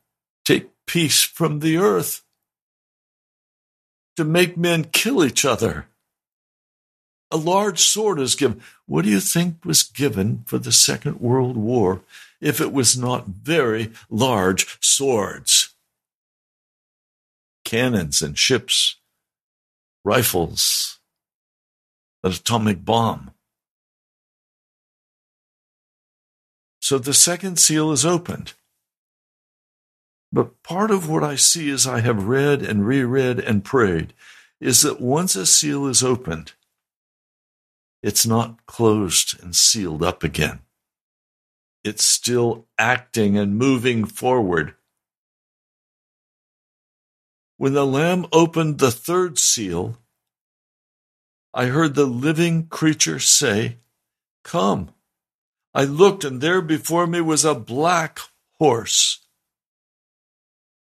take 0.46 0.70
peace 0.88 1.22
from 1.22 1.60
the 1.60 1.78
earth 1.78 2.24
to 4.16 4.24
make 4.24 4.58
men 4.58 4.86
kill 4.86 5.24
each 5.24 5.46
other. 5.46 5.88
A 7.32 7.38
large 7.38 7.80
sword 7.80 8.20
is 8.20 8.36
given. 8.36 8.62
What 8.86 9.06
do 9.06 9.12
you 9.12 9.20
think 9.20 9.64
was 9.64 9.84
given 9.84 10.44
for 10.46 10.58
the 10.58 10.72
Second 10.72 11.20
World 11.20 11.56
War 11.56 12.02
if 12.42 12.60
it 12.60 12.72
was 12.72 12.98
not 12.98 13.28
very 13.28 13.92
large 14.10 14.78
swords? 14.82 15.76
Cannons 17.64 18.22
and 18.22 18.38
ships, 18.38 18.96
rifles, 20.04 21.00
an 22.24 22.32
atomic 22.32 22.84
bomb. 22.84 23.32
So 26.82 26.98
the 26.98 27.14
second 27.14 27.60
seal 27.60 27.92
is 27.92 28.06
opened. 28.06 28.54
But 30.32 30.64
part 30.64 30.90
of 30.90 31.08
what 31.08 31.24
I 31.24 31.36
see 31.36 31.70
as 31.70 31.86
I 31.86 32.00
have 32.00 32.28
read 32.28 32.64
and 32.64 32.88
reread 32.88 33.40
and 33.40 33.64
prayed 33.64 34.14
is 34.60 34.82
that 34.82 35.00
once 35.00 35.36
a 35.36 35.46
seal 35.46 35.86
is 35.86 36.04
opened, 36.04 36.54
it's 38.02 38.26
not 38.26 38.66
closed 38.66 39.42
and 39.42 39.56
sealed 39.56 40.04
up 40.04 40.24
again. 40.24 40.60
It's 41.84 42.04
still 42.04 42.68
acting 42.78 43.38
and 43.38 43.58
moving 43.58 44.06
forward. 44.06 44.76
When 47.58 47.74
the 47.74 47.86
Lamb 47.86 48.26
opened 48.32 48.80
the 48.80 48.92
third 48.92 49.38
seal, 49.38 49.98
I 51.54 51.66
heard 51.66 51.96
the 51.96 52.06
living 52.06 52.68
creature 52.68 53.20
say, 53.20 53.78
Come. 54.44 54.92
I 55.74 55.84
looked, 55.84 56.24
and 56.24 56.42
there 56.42 56.62
before 56.62 57.06
me 57.06 57.22
was 57.22 57.46
a 57.46 57.56
black 57.56 58.20
horse 58.60 59.20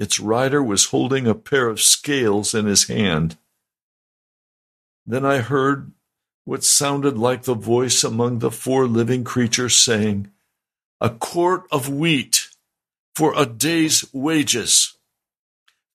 its 0.03 0.19
rider 0.19 0.61
was 0.61 0.87
holding 0.87 1.27
a 1.27 1.33
pair 1.33 1.69
of 1.69 1.81
scales 1.81 2.53
in 2.53 2.65
his 2.65 2.87
hand. 2.87 3.37
Then 5.05 5.25
I 5.25 5.37
heard 5.37 5.93
what 6.45 6.63
sounded 6.63 7.17
like 7.17 7.43
the 7.43 7.53
voice 7.53 8.03
among 8.03 8.39
the 8.39 8.51
four 8.51 8.87
living 8.87 9.23
creatures 9.23 9.75
saying, 9.75 10.29
A 10.99 11.09
quart 11.09 11.63
of 11.71 11.89
wheat 11.89 12.49
for 13.15 13.33
a 13.35 13.45
day's 13.45 14.05
wages, 14.13 14.97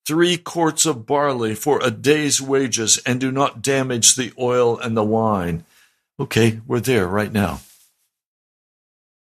three 0.06 0.36
quarts 0.36 0.86
of 0.86 1.06
barley 1.06 1.54
for 1.54 1.80
a 1.82 1.90
day's 1.90 2.40
wages, 2.40 2.98
and 3.04 3.20
do 3.20 3.30
not 3.30 3.60
damage 3.60 4.16
the 4.16 4.32
oil 4.38 4.78
and 4.78 4.96
the 4.96 5.04
wine. 5.04 5.64
Okay, 6.18 6.60
we're 6.66 6.80
there 6.80 7.06
right 7.06 7.32
now. 7.32 7.60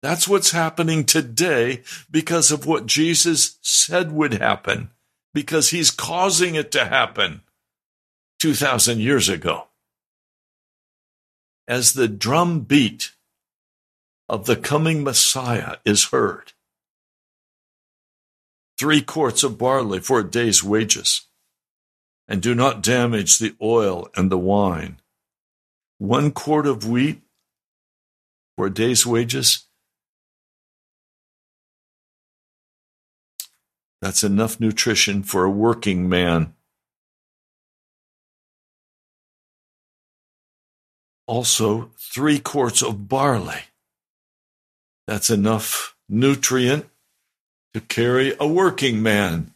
That's 0.03 0.27
what's 0.27 0.51
happening 0.51 1.05
today 1.05 1.83
because 2.11 2.51
of 2.51 2.67
what 2.67 2.87
Jesus 2.87 3.59
said 3.63 4.11
would 4.11 4.35
happen, 4.35 4.91
because 5.33 5.69
he's 5.69 5.93
causing 5.93 6.57
it 6.57 6.73
to 6.73 6.87
happen 6.87 7.43
2,000 8.41 8.99
years 8.99 9.29
ago. 9.29 9.69
As 11.69 11.93
the 11.93 12.09
drum 12.09 12.61
beat 12.61 13.13
of 14.29 14.47
the 14.47 14.57
coming 14.57 15.05
Messiah 15.05 15.77
is 15.85 16.07
heard, 16.07 16.53
three 18.79 19.01
quarts 19.01 19.43
of 19.43 19.59
barley 19.59 20.01
for 20.01 20.21
a 20.21 20.29
day's 20.29 20.63
wages, 20.63 21.27
and 22.27 22.43
do 22.43 22.55
not 22.55 22.83
damage 22.83 23.39
the 23.39 23.55
oil 23.63 24.09
and 24.17 24.31
the 24.31 24.39
wine. 24.39 25.01
One 25.99 26.33
quart 26.33 26.67
of 26.67 26.89
wheat 26.89 27.23
for 28.57 28.67
a 28.67 28.75
day's 28.75 29.07
wages 29.07 29.67
That's 34.03 34.25
enough 34.25 34.59
nutrition 34.59 35.23
for 35.23 35.45
a 35.45 35.51
working 35.51 36.09
man 36.09 36.55
also 41.27 41.91
three 41.99 42.39
quarts 42.39 42.83
of 42.83 43.09
barley. 43.09 43.63
That's 45.07 45.31
enough 45.31 45.97
nutrient 46.09 46.87
to 47.75 47.81
carry 47.81 48.35
a 48.39 48.47
working 48.47 49.03
man. 49.03 49.55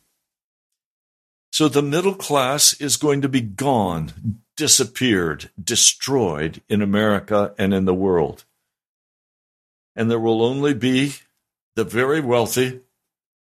So 1.53 1.69
the 1.69 1.83
middle 1.83 2.15
class 2.15 2.79
is 2.81 2.97
going 2.97 3.23
to 3.23 3.29
be 3.29 3.41
gone, 3.41 4.41
disappeared, 4.57 5.51
destroyed 5.63 6.63
in 6.69 6.83
America 6.83 7.55
and 7.59 7.73
in 7.73 7.85
the 7.85 7.95
world. 7.95 8.45
And 9.95 10.11
there 10.11 10.21
will 10.21 10.43
only 10.43 10.75
be 10.75 11.15
the 11.75 11.85
very 11.85 12.21
wealthy, 12.21 12.81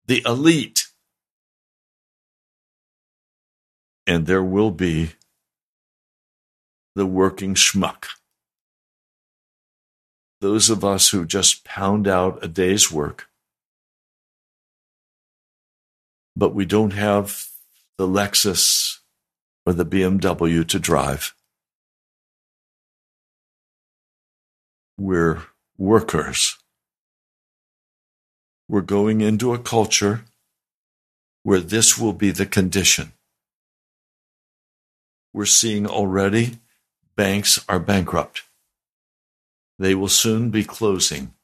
the 0.07 0.23
elite. 0.27 0.89
And 4.07 4.27
there 4.27 4.43
will 4.43 4.71
be 4.71 5.13
the 6.95 7.07
working 7.07 7.55
schmuck. 7.55 8.07
Those 10.41 10.71
of 10.71 10.85
us 10.85 11.11
who 11.11 11.25
just 11.25 11.65
pound 11.65 12.09
out 12.09 12.43
a 12.43 12.49
day's 12.49 12.91
work, 12.91 13.29
but 16.35 16.55
we 16.55 16.65
don't 16.65 16.93
have 16.93 17.47
the 17.99 18.09
Lexus 18.09 18.99
or 19.65 19.73
the 19.73 19.87
BMW 19.87 20.67
to 20.67 20.79
drive. 20.79 21.35
We're 24.99 25.43
workers. 25.79 26.59
We're 28.69 28.81
going 28.81 29.21
into 29.21 29.53
a 29.53 29.59
culture 29.59 30.25
where 31.43 31.61
this 31.61 31.99
will 31.99 32.13
be 32.13 32.31
the 32.31 32.47
condition. 32.47 33.13
We're 35.33 35.47
seeing 35.47 35.87
already 35.87 36.59
banks 37.17 37.65
are 37.69 37.79
bankrupt. 37.79 38.43
They 39.79 39.95
will 39.95 40.09
soon 40.09 40.51
be 40.51 40.65
closing. 40.65 41.35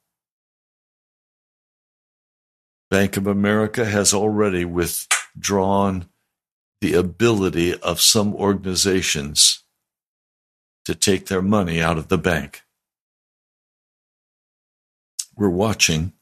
Bank 2.90 3.16
of 3.16 3.26
America 3.26 3.84
has 3.84 4.14
already 4.14 4.64
withdrawn 4.64 6.08
the 6.80 6.94
ability 6.94 7.78
of 7.80 8.00
some 8.00 8.34
organizations 8.34 9.64
to 10.84 10.94
take 10.94 11.26
their 11.26 11.42
money 11.42 11.82
out 11.82 11.98
of 11.98 12.08
the 12.08 12.18
bank. 12.18 12.62
We're 15.36 15.50
watching 15.50 16.12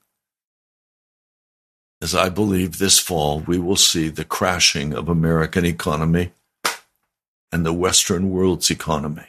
as 2.02 2.14
I 2.14 2.28
believe 2.28 2.78
this 2.78 2.98
fall 2.98 3.40
we 3.40 3.58
will 3.58 3.76
see 3.76 4.08
the 4.08 4.24
crashing 4.24 4.92
of 4.92 5.08
American 5.08 5.64
economy 5.64 6.32
and 7.52 7.64
the 7.64 7.72
Western 7.72 8.30
world's 8.30 8.70
economy. 8.70 9.26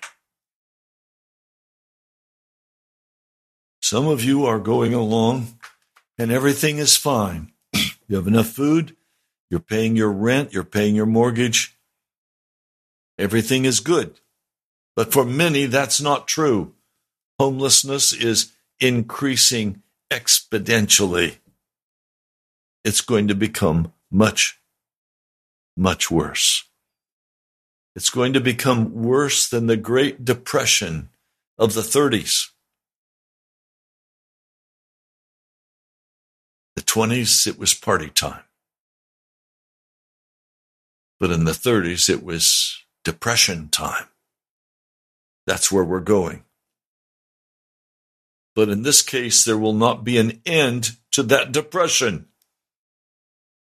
Some 3.81 4.07
of 4.07 4.23
you 4.23 4.45
are 4.45 4.59
going 4.59 4.93
along 4.93 5.59
and 6.17 6.31
everything 6.31 6.77
is 6.77 6.97
fine. 6.97 7.51
you 7.73 8.15
have 8.15 8.27
enough 8.27 8.47
food, 8.47 8.95
you're 9.49 9.59
paying 9.59 9.95
your 9.95 10.11
rent, 10.11 10.51
you're 10.51 10.63
paying 10.63 10.95
your 10.95 11.05
mortgage. 11.05 11.77
Everything 13.17 13.65
is 13.65 13.79
good. 13.79 14.19
But 14.95 15.13
for 15.13 15.23
many, 15.23 15.65
that's 15.65 16.01
not 16.01 16.27
true. 16.27 16.73
Homelessness 17.39 18.13
is 18.13 18.51
increasing 18.79 19.83
exponentially. 20.11 21.37
It's 22.83 23.01
going 23.01 23.27
to 23.27 23.35
become 23.35 23.93
much, 24.11 24.59
much 25.75 26.09
worse. 26.09 26.65
It's 27.97 28.11
going 28.11 28.33
to 28.33 28.39
become 28.39 28.93
worse 28.93 29.49
than 29.49 29.65
the 29.65 29.75
Great 29.75 30.23
Depression 30.23 31.09
of 31.57 31.73
the 31.73 31.81
30s. 31.81 32.51
The 36.75 36.83
20s, 36.83 37.47
it 37.47 37.57
was 37.57 37.73
party 37.73 38.11
time. 38.11 38.43
But 41.19 41.31
in 41.31 41.45
the 41.45 41.53
30s, 41.53 42.07
it 42.07 42.23
was 42.23 42.83
depression 43.03 43.69
time. 43.69 44.05
That's 45.47 45.71
where 45.71 45.83
we're 45.83 45.99
going. 45.99 46.43
But 48.53 48.69
in 48.69 48.83
this 48.83 49.01
case, 49.01 49.43
there 49.43 49.57
will 49.57 49.73
not 49.73 50.03
be 50.03 50.19
an 50.19 50.39
end 50.45 50.97
to 51.13 51.23
that 51.23 51.51
depression. 51.51 52.27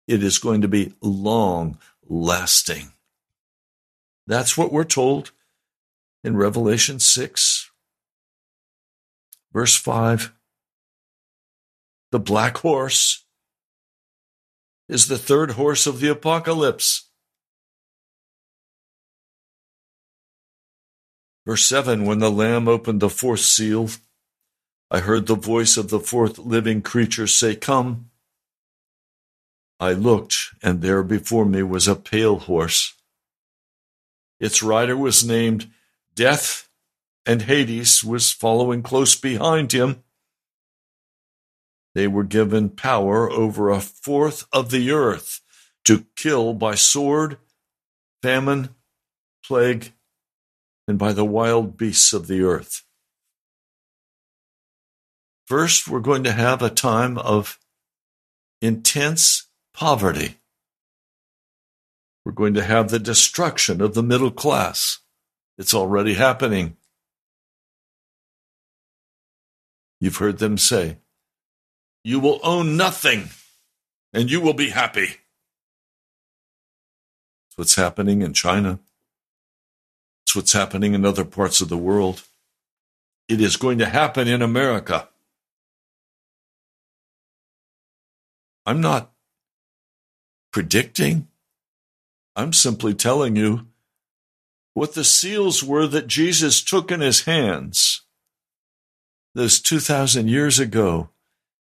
It 0.07 0.23
is 0.23 0.39
going 0.39 0.61
to 0.61 0.69
be 0.69 0.95
long 1.01 1.79
lasting. 2.09 2.93
That's 4.33 4.57
what 4.57 4.73
we're 4.73 4.85
told 4.85 5.33
in 6.25 6.39
Revelation 6.39 6.99
6, 6.99 7.71
verse 9.53 9.77
5. 9.77 10.33
The 12.13 12.19
black 12.19 12.57
horse 12.57 13.27
is 14.89 15.09
the 15.09 15.19
third 15.19 15.51
horse 15.51 15.87
of 15.87 16.01
the 16.01 16.09
apocalypse. 16.09 17.11
Verse 21.45 21.67
7 21.67 22.07
When 22.07 22.21
the 22.21 22.31
Lamb 22.31 22.69
opened 22.69 23.01
the 23.01 23.11
fourth 23.11 23.41
seal, 23.41 23.91
I 24.91 25.01
heard 25.01 25.27
the 25.27 25.35
voice 25.35 25.77
of 25.77 25.91
the 25.91 26.01
fourth 26.01 26.39
living 26.39 26.81
creature 26.81 27.27
say, 27.27 27.55
Come. 27.55 28.09
I 29.79 29.93
looked, 29.93 30.55
and 30.63 30.81
there 30.81 31.03
before 31.03 31.45
me 31.45 31.63
was 31.63 31.87
a 31.87 31.95
pale 31.95 32.39
horse. 32.39 32.95
Its 34.43 34.61
rider 34.61 34.97
was 34.97 35.25
named 35.25 35.71
Death, 36.17 36.69
and 37.25 37.43
Hades 37.43 38.03
was 38.03 38.33
following 38.33 38.83
close 38.83 39.15
behind 39.15 39.71
him. 39.71 40.03
They 41.95 42.09
were 42.09 42.25
given 42.25 42.69
power 42.69 43.31
over 43.31 43.71
a 43.71 43.81
fourth 43.81 44.47
of 44.53 44.73
the 44.73 44.91
earth 44.91 45.41
to 45.85 46.07
kill 46.17 46.55
by 46.55 46.75
sword, 46.75 47.39
famine, 48.21 48.71
plague, 49.45 49.93
and 50.89 50.99
by 50.99 51.13
the 51.13 51.25
wild 51.25 51.77
beasts 51.77 52.13
of 52.13 52.27
the 52.27 52.43
earth. 52.43 52.83
First, 55.47 55.87
we're 55.87 56.01
going 56.01 56.25
to 56.25 56.33
have 56.33 56.63
a 56.63 56.71
time 56.71 57.17
of 57.17 57.61
intense 58.61 59.47
poverty. 59.73 60.39
We're 62.25 62.33
going 62.33 62.55
to 62.55 62.65
have 62.65 62.91
the 62.91 62.99
destruction 62.99 63.81
of 63.81 63.95
the 63.95 64.03
middle 64.03 64.31
class. 64.31 65.01
It's 65.59 65.75
already 65.75 66.15
happening. 66.15 66.77
You've 70.01 70.17
heard 70.17 70.39
them 70.39 70.59
say, 70.59 70.99
You 72.05 72.21
will 72.21 72.41
own 72.43 72.77
nothing 72.77 73.31
and 74.13 74.31
you 74.31 74.41
will 74.41 74.55
be 74.55 74.71
happy. 74.71 75.07
That's 77.53 77.57
what's 77.57 77.75
happening 77.77 78.23
in 78.23 78.33
China. 78.33 78.79
It's 80.25 80.37
what's 80.37 80.53
happening 80.53 80.95
in 80.95 81.05
other 81.05 81.25
parts 81.25 81.61
of 81.61 81.69
the 81.69 81.77
world. 81.77 82.23
It 83.29 83.41
is 83.41 83.57
going 83.57 83.79
to 83.79 83.87
happen 83.87 84.29
in 84.29 84.43
America. 84.43 85.09
I'm 88.65 88.81
not 88.81 89.13
predicting. 90.53 91.29
I'm 92.35 92.53
simply 92.53 92.95
telling 92.95 93.37
you 93.37 93.67
what 94.75 94.95
the 94.95 95.05
seals 95.05 95.63
were 95.63 95.87
that 95.87 96.07
Jesus 96.07 96.63
took 96.63 96.91
in 96.91 97.01
his 97.01 97.23
hands 97.23 98.03
those 99.35 99.61
2,000 99.61 100.29
years 100.29 100.59
ago 100.59 101.11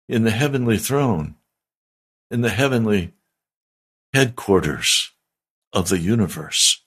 in 0.09 0.24
the 0.24 0.31
heavenly 0.31 0.78
throne, 0.78 1.35
in 2.31 2.40
the 2.40 2.50
heavenly 2.50 3.12
headquarters 4.12 5.12
of 5.72 5.88
the 5.88 5.98
universe. 5.98 6.83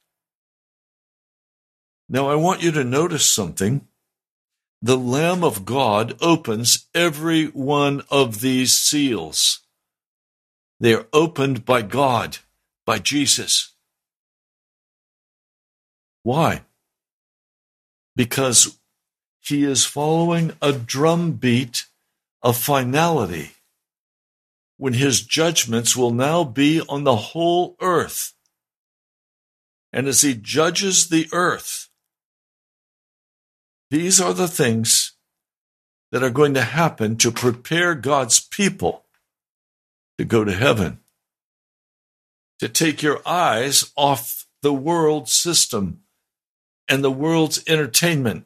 Now, 2.09 2.29
I 2.29 2.35
want 2.35 2.61
you 2.61 2.71
to 2.73 2.83
notice 2.83 3.25
something. 3.25 3.87
The 4.81 4.97
Lamb 4.97 5.43
of 5.43 5.63
God 5.63 6.17
opens 6.21 6.87
every 6.93 7.45
one 7.45 8.01
of 8.09 8.41
these 8.41 8.73
seals. 8.73 9.61
They 10.79 10.93
are 10.93 11.05
opened 11.13 11.63
by 11.63 11.83
God, 11.83 12.39
by 12.85 12.97
Jesus. 12.97 13.70
Why? 16.23 16.63
Because 18.15 18.77
he 19.39 19.63
is 19.63 19.85
following 19.85 20.53
a 20.61 20.71
drumbeat 20.71 21.85
of 22.41 22.57
finality 22.57 23.51
when 24.77 24.93
his 24.93 25.21
judgments 25.21 25.95
will 25.95 26.11
now 26.11 26.43
be 26.43 26.81
on 26.81 27.03
the 27.03 27.15
whole 27.15 27.75
earth. 27.81 28.33
And 29.93 30.07
as 30.07 30.21
he 30.21 30.33
judges 30.33 31.09
the 31.09 31.27
earth, 31.31 31.89
these 33.89 34.21
are 34.21 34.33
the 34.33 34.47
things 34.47 35.13
that 36.11 36.23
are 36.23 36.29
going 36.29 36.53
to 36.53 36.61
happen 36.61 37.15
to 37.17 37.31
prepare 37.31 37.93
God's 37.95 38.39
people 38.39 39.05
to 40.17 40.25
go 40.25 40.43
to 40.43 40.53
heaven. 40.53 40.99
To 42.59 42.69
take 42.69 43.01
your 43.01 43.21
eyes 43.27 43.91
off 43.95 44.45
the 44.61 44.73
world 44.73 45.27
system 45.27 46.01
and 46.91 47.03
the 47.03 47.09
world's 47.09 47.63
entertainment 47.67 48.45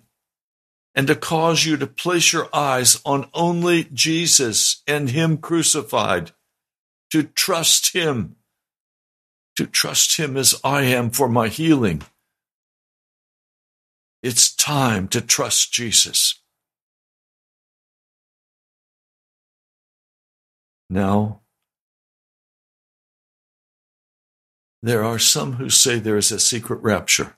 and 0.93 1.08
to 1.08 1.15
cause 1.15 1.65
you 1.65 1.75
to 1.77 1.88
place 1.88 2.31
your 2.31 2.47
eyes 2.53 3.01
on 3.03 3.27
only 3.34 3.86
Jesus 3.86 4.84
and 4.88 5.10
Him 5.10 5.38
crucified, 5.38 6.31
to 7.12 7.23
trust 7.23 7.93
Him, 7.93 8.36
to 9.58 9.65
trust 9.65 10.17
Him 10.17 10.38
as 10.38 10.60
I 10.63 10.84
am 10.84 11.10
for 11.10 11.27
my 11.27 11.47
healing. 11.47 12.03
It's 14.21 14.55
time 14.55 15.08
to 15.10 15.21
trust 15.21 15.73
Jesus. 15.73 16.39
Now, 20.88 21.41
there 24.84 25.03
are 25.03 25.17
some 25.17 25.53
who 25.53 25.71
say 25.71 25.97
there 25.97 26.15
is 26.15 26.31
a 26.31 26.39
secret 26.39 26.79
rapture. 26.84 27.36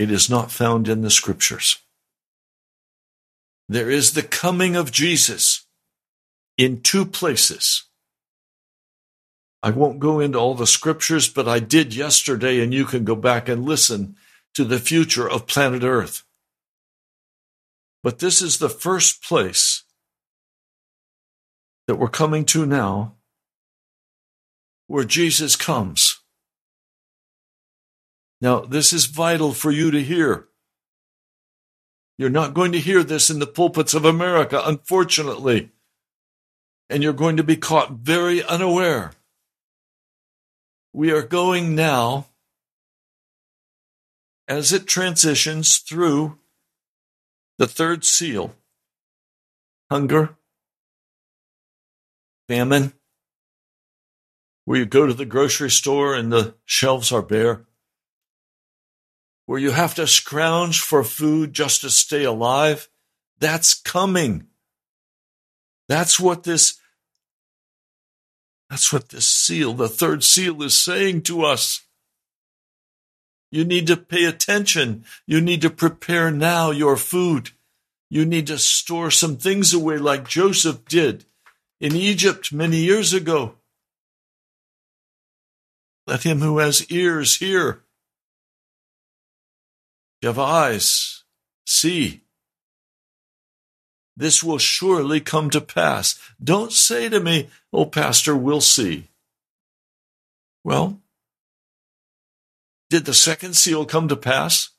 It 0.00 0.10
is 0.10 0.30
not 0.30 0.50
found 0.50 0.88
in 0.88 1.02
the 1.02 1.10
scriptures. 1.10 1.76
There 3.68 3.90
is 3.90 4.14
the 4.14 4.22
coming 4.22 4.74
of 4.74 4.90
Jesus 4.90 5.66
in 6.56 6.80
two 6.80 7.04
places. 7.04 7.84
I 9.62 9.72
won't 9.72 10.00
go 10.00 10.18
into 10.18 10.38
all 10.38 10.54
the 10.54 10.66
scriptures, 10.66 11.28
but 11.28 11.46
I 11.46 11.58
did 11.58 11.94
yesterday, 11.94 12.60
and 12.60 12.72
you 12.72 12.86
can 12.86 13.04
go 13.04 13.14
back 13.14 13.46
and 13.46 13.66
listen 13.66 14.16
to 14.54 14.64
the 14.64 14.78
future 14.78 15.28
of 15.28 15.46
planet 15.46 15.82
Earth. 15.82 16.22
But 18.02 18.20
this 18.20 18.40
is 18.40 18.56
the 18.56 18.70
first 18.70 19.22
place 19.22 19.82
that 21.86 21.96
we're 21.96 22.08
coming 22.08 22.46
to 22.46 22.64
now 22.64 23.16
where 24.86 25.04
Jesus 25.04 25.56
comes. 25.56 26.09
Now, 28.40 28.60
this 28.60 28.92
is 28.92 29.06
vital 29.06 29.52
for 29.52 29.70
you 29.70 29.90
to 29.90 30.02
hear. 30.02 30.48
You're 32.16 32.30
not 32.30 32.54
going 32.54 32.72
to 32.72 32.80
hear 32.80 33.02
this 33.02 33.30
in 33.30 33.38
the 33.38 33.46
pulpits 33.46 33.94
of 33.94 34.04
America, 34.04 34.60
unfortunately. 34.64 35.70
And 36.88 37.02
you're 37.02 37.12
going 37.12 37.36
to 37.36 37.44
be 37.44 37.56
caught 37.56 37.92
very 37.92 38.42
unaware. 38.42 39.12
We 40.92 41.12
are 41.12 41.22
going 41.22 41.74
now, 41.74 42.26
as 44.48 44.72
it 44.72 44.86
transitions 44.86 45.78
through 45.78 46.38
the 47.58 47.66
third 47.66 48.04
seal 48.04 48.54
hunger, 49.90 50.36
famine, 52.48 52.92
where 54.64 54.78
you 54.78 54.86
go 54.86 55.06
to 55.06 55.14
the 55.14 55.24
grocery 55.24 55.70
store 55.70 56.14
and 56.14 56.32
the 56.32 56.54
shelves 56.64 57.12
are 57.12 57.22
bare 57.22 57.66
where 59.50 59.58
you 59.58 59.72
have 59.72 59.96
to 59.96 60.06
scrounge 60.06 60.80
for 60.80 61.02
food 61.02 61.52
just 61.52 61.80
to 61.80 61.90
stay 61.90 62.22
alive, 62.22 62.88
that's 63.40 63.74
coming. 63.74 64.46
That's 65.88 66.20
what 66.20 66.44
this 66.44 66.78
that's 68.68 68.92
what 68.92 69.08
this 69.08 69.26
seal, 69.26 69.74
the 69.74 69.88
third 69.88 70.22
seal 70.22 70.62
is 70.62 70.78
saying 70.78 71.22
to 71.22 71.42
us. 71.42 71.80
You 73.50 73.64
need 73.64 73.88
to 73.88 73.96
pay 73.96 74.24
attention. 74.24 75.04
You 75.26 75.40
need 75.40 75.62
to 75.62 75.70
prepare 75.70 76.30
now 76.30 76.70
your 76.70 76.96
food. 76.96 77.50
You 78.08 78.24
need 78.24 78.46
to 78.46 78.58
store 78.58 79.10
some 79.10 79.36
things 79.36 79.74
away 79.74 79.98
like 79.98 80.28
Joseph 80.28 80.84
did 80.84 81.24
in 81.80 81.96
Egypt 81.96 82.52
many 82.52 82.76
years 82.76 83.12
ago. 83.12 83.56
Let 86.06 86.22
him 86.22 86.38
who 86.38 86.58
has 86.58 86.86
ears 86.88 87.38
hear. 87.38 87.82
You 90.20 90.28
have 90.28 90.38
eyes. 90.38 91.24
See. 91.66 92.22
This 94.16 94.42
will 94.42 94.58
surely 94.58 95.20
come 95.20 95.48
to 95.50 95.60
pass. 95.60 96.18
Don't 96.42 96.72
say 96.72 97.08
to 97.08 97.20
me, 97.20 97.48
Oh, 97.72 97.86
Pastor, 97.86 98.36
we'll 98.36 98.60
see. 98.60 99.08
Well, 100.62 101.00
did 102.90 103.06
the 103.06 103.14
second 103.14 103.54
seal 103.54 103.86
come 103.86 104.08
to 104.08 104.16
pass? 104.16 104.70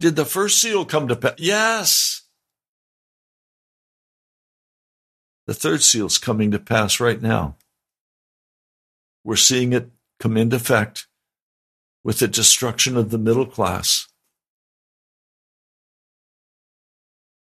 Did 0.00 0.16
the 0.16 0.24
first 0.24 0.58
seal 0.58 0.84
come 0.84 1.06
to 1.08 1.16
pass? 1.16 1.34
Yes. 1.36 2.22
The 5.46 5.54
third 5.54 5.82
seal's 5.82 6.16
coming 6.16 6.50
to 6.52 6.58
pass 6.58 6.98
right 6.98 7.20
now. 7.20 7.56
We're 9.22 9.36
seeing 9.36 9.72
it 9.72 9.90
come 10.18 10.36
into 10.36 10.56
effect 10.56 11.06
with 12.02 12.20
the 12.20 12.28
destruction 12.28 12.96
of 12.96 13.10
the 13.10 13.18
middle 13.18 13.46
class. 13.46 14.09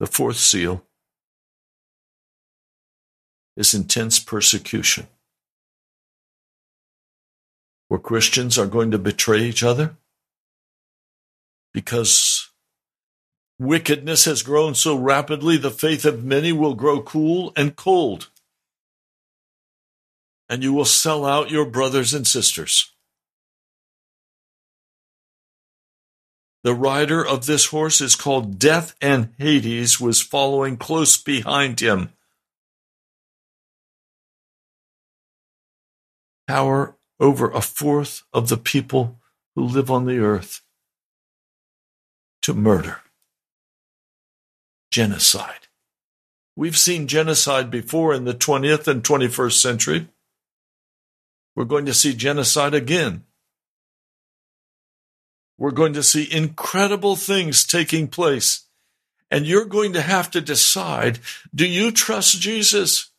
The 0.00 0.06
fourth 0.06 0.38
seal 0.38 0.82
is 3.54 3.74
intense 3.74 4.18
persecution, 4.18 5.08
where 7.88 8.00
Christians 8.00 8.56
are 8.56 8.66
going 8.66 8.90
to 8.92 8.98
betray 8.98 9.42
each 9.42 9.62
other 9.62 9.96
because 11.74 12.48
wickedness 13.58 14.24
has 14.24 14.42
grown 14.42 14.74
so 14.74 14.96
rapidly, 14.96 15.58
the 15.58 15.70
faith 15.70 16.06
of 16.06 16.24
many 16.24 16.50
will 16.50 16.74
grow 16.74 17.02
cool 17.02 17.52
and 17.54 17.76
cold. 17.76 18.30
And 20.48 20.62
you 20.62 20.72
will 20.72 20.86
sell 20.86 21.26
out 21.26 21.50
your 21.50 21.66
brothers 21.66 22.14
and 22.14 22.26
sisters. 22.26 22.89
The 26.62 26.74
rider 26.74 27.26
of 27.26 27.46
this 27.46 27.66
horse 27.66 28.00
is 28.00 28.14
called 28.14 28.58
Death, 28.58 28.94
and 29.00 29.32
Hades 29.38 29.98
was 29.98 30.20
following 30.20 30.76
close 30.76 31.16
behind 31.16 31.80
him. 31.80 32.12
Power 36.46 36.96
over 37.18 37.50
a 37.50 37.62
fourth 37.62 38.24
of 38.32 38.48
the 38.48 38.58
people 38.58 39.20
who 39.54 39.64
live 39.64 39.90
on 39.90 40.04
the 40.04 40.18
earth 40.18 40.60
to 42.42 42.52
murder. 42.52 43.00
Genocide. 44.90 45.68
We've 46.56 46.76
seen 46.76 47.06
genocide 47.06 47.70
before 47.70 48.12
in 48.12 48.24
the 48.24 48.34
20th 48.34 48.86
and 48.86 49.02
21st 49.02 49.60
century. 49.60 50.08
We're 51.56 51.64
going 51.64 51.86
to 51.86 51.94
see 51.94 52.14
genocide 52.14 52.74
again 52.74 53.24
we're 55.60 55.70
going 55.70 55.92
to 55.92 56.02
see 56.02 56.26
incredible 56.32 57.16
things 57.16 57.66
taking 57.66 58.08
place. 58.08 58.66
And 59.30 59.46
you're 59.46 59.66
going 59.66 59.92
to 59.92 60.00
have 60.00 60.30
to 60.32 60.40
decide 60.40 61.20
do 61.54 61.68
you 61.68 61.92
trust 61.92 62.40
Jesus? 62.40 63.10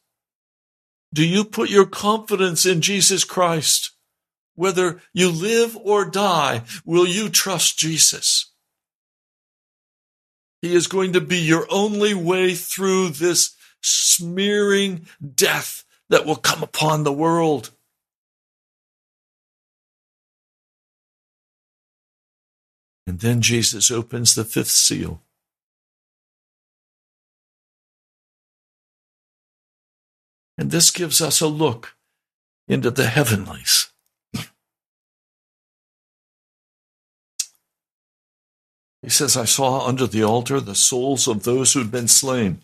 Do 1.13 1.25
you 1.25 1.45
put 1.45 1.69
your 1.69 1.85
confidence 1.85 2.65
in 2.65 2.81
Jesus 2.81 3.23
Christ? 3.23 3.91
Whether 4.55 5.01
you 5.13 5.29
live 5.29 5.77
or 5.77 6.03
die, 6.03 6.63
will 6.83 7.05
you 7.05 7.29
trust 7.29 7.77
Jesus? 7.77 8.51
He 10.63 10.73
is 10.73 10.87
going 10.87 11.13
to 11.13 11.21
be 11.21 11.37
your 11.37 11.67
only 11.69 12.15
way 12.15 12.55
through 12.55 13.09
this 13.09 13.55
smearing 13.81 15.07
death 15.35 15.85
that 16.09 16.25
will 16.25 16.35
come 16.35 16.63
upon 16.63 17.03
the 17.03 17.13
world. 17.13 17.69
And 23.07 23.19
then 23.19 23.41
Jesus 23.41 23.91
opens 23.91 24.35
the 24.35 24.45
fifth 24.45 24.69
seal. 24.69 25.21
And 30.57 30.69
this 30.69 30.91
gives 30.91 31.21
us 31.21 31.41
a 31.41 31.47
look 31.47 31.95
into 32.67 32.91
the 32.91 33.07
heavenlies. 33.07 33.91
He 39.01 39.09
says, 39.09 39.35
I 39.35 39.45
saw 39.45 39.87
under 39.87 40.05
the 40.05 40.23
altar 40.23 40.59
the 40.59 40.75
souls 40.75 41.27
of 41.27 41.43
those 41.43 41.73
who'd 41.73 41.89
been 41.89 42.07
slain. 42.07 42.61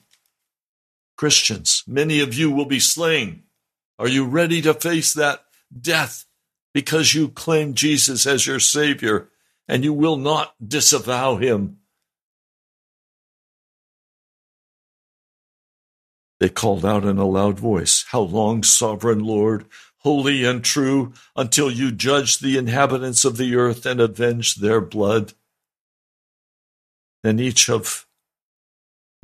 Christians, 1.18 1.84
many 1.88 2.20
of 2.20 2.36
you 2.36 2.52
will 2.52 2.66
be 2.66 2.80
slain. 2.80 3.44
Are 3.98 4.08
you 4.08 4.26
ready 4.26 4.62
to 4.62 4.76
face 4.76 5.14
that 5.16 5.46
death 5.76 6.26
because 6.74 7.16
you 7.16 7.30
claim 7.30 7.74
Jesus 7.74 8.28
as 8.28 8.46
your 8.46 8.60
Savior 8.60 9.30
and 9.68 9.84
you 9.84 9.94
will 9.94 10.18
not 10.18 10.54
disavow 10.66 11.38
him. 11.38 11.78
They 16.40 16.50
called 16.50 16.86
out 16.86 17.04
in 17.04 17.18
a 17.18 17.26
loud 17.26 17.60
voice, 17.60 18.06
How 18.10 18.22
long, 18.22 18.64
sovereign 18.64 19.20
Lord, 19.20 19.66
holy 20.00 20.44
and 20.44 20.64
true, 20.64 21.14
until 21.36 21.72
you 21.72 21.92
judge 21.92 22.40
the 22.40 22.58
inhabitants 22.58 23.26
of 23.26 23.38
the 23.38 23.56
earth 23.56 23.86
and 23.86 24.00
avenge 24.00 24.56
their 24.56 24.80
blood? 24.80 25.34
Then 27.24 27.40
each 27.40 27.70
of 27.70 28.06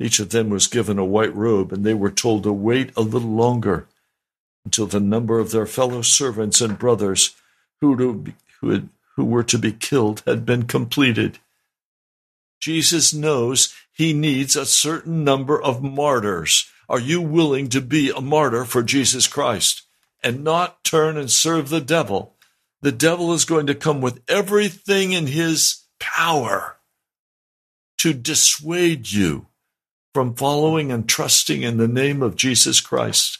each 0.00 0.18
of 0.18 0.30
them 0.30 0.50
was 0.50 0.66
given 0.66 0.98
a 0.98 1.04
white 1.04 1.34
robe, 1.34 1.72
and 1.72 1.84
they 1.84 1.94
were 1.94 2.10
told 2.10 2.42
to 2.42 2.52
wait 2.52 2.90
a 2.96 3.00
little 3.00 3.30
longer 3.30 3.86
until 4.64 4.86
the 4.86 4.98
number 4.98 5.38
of 5.38 5.52
their 5.52 5.66
fellow 5.66 6.02
servants 6.02 6.60
and 6.60 6.78
brothers 6.78 7.36
who, 7.80 7.94
who 8.60 8.70
had 8.70 8.88
who 9.16 9.24
were 9.24 9.44
to 9.44 9.58
be 9.58 9.72
killed 9.72 10.22
had 10.26 10.44
been 10.44 10.64
completed. 10.64 11.38
Jesus 12.60 13.12
knows 13.12 13.74
he 13.92 14.12
needs 14.12 14.56
a 14.56 14.66
certain 14.66 15.24
number 15.24 15.60
of 15.60 15.82
martyrs. 15.82 16.70
Are 16.88 17.00
you 17.00 17.20
willing 17.20 17.68
to 17.70 17.80
be 17.80 18.10
a 18.10 18.20
martyr 18.20 18.64
for 18.64 18.82
Jesus 18.82 19.26
Christ 19.26 19.82
and 20.22 20.42
not 20.42 20.82
turn 20.84 21.16
and 21.16 21.30
serve 21.30 21.68
the 21.68 21.80
devil? 21.80 22.36
The 22.82 22.92
devil 22.92 23.32
is 23.32 23.44
going 23.44 23.66
to 23.68 23.74
come 23.74 24.00
with 24.00 24.22
everything 24.28 25.12
in 25.12 25.26
his 25.26 25.84
power 26.00 26.76
to 27.98 28.12
dissuade 28.12 29.10
you 29.10 29.46
from 30.12 30.34
following 30.34 30.92
and 30.92 31.08
trusting 31.08 31.62
in 31.62 31.76
the 31.76 31.88
name 31.88 32.22
of 32.22 32.36
Jesus 32.36 32.80
Christ. 32.80 33.38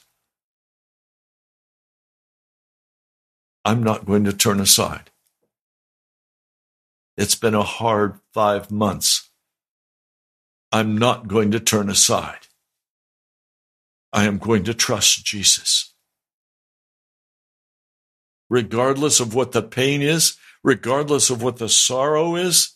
I'm 3.64 3.82
not 3.82 4.06
going 4.06 4.24
to 4.24 4.32
turn 4.32 4.60
aside. 4.60 5.10
It's 7.16 7.34
been 7.34 7.54
a 7.54 7.62
hard 7.62 8.18
five 8.32 8.70
months. 8.70 9.30
I'm 10.72 10.98
not 10.98 11.28
going 11.28 11.52
to 11.52 11.60
turn 11.60 11.88
aside. 11.88 12.48
I 14.12 14.24
am 14.24 14.38
going 14.38 14.64
to 14.64 14.74
trust 14.74 15.24
Jesus. 15.24 15.94
Regardless 18.50 19.20
of 19.20 19.34
what 19.34 19.52
the 19.52 19.62
pain 19.62 20.02
is, 20.02 20.36
regardless 20.62 21.30
of 21.30 21.42
what 21.42 21.56
the 21.56 21.68
sorrow 21.68 22.36
is, 22.36 22.74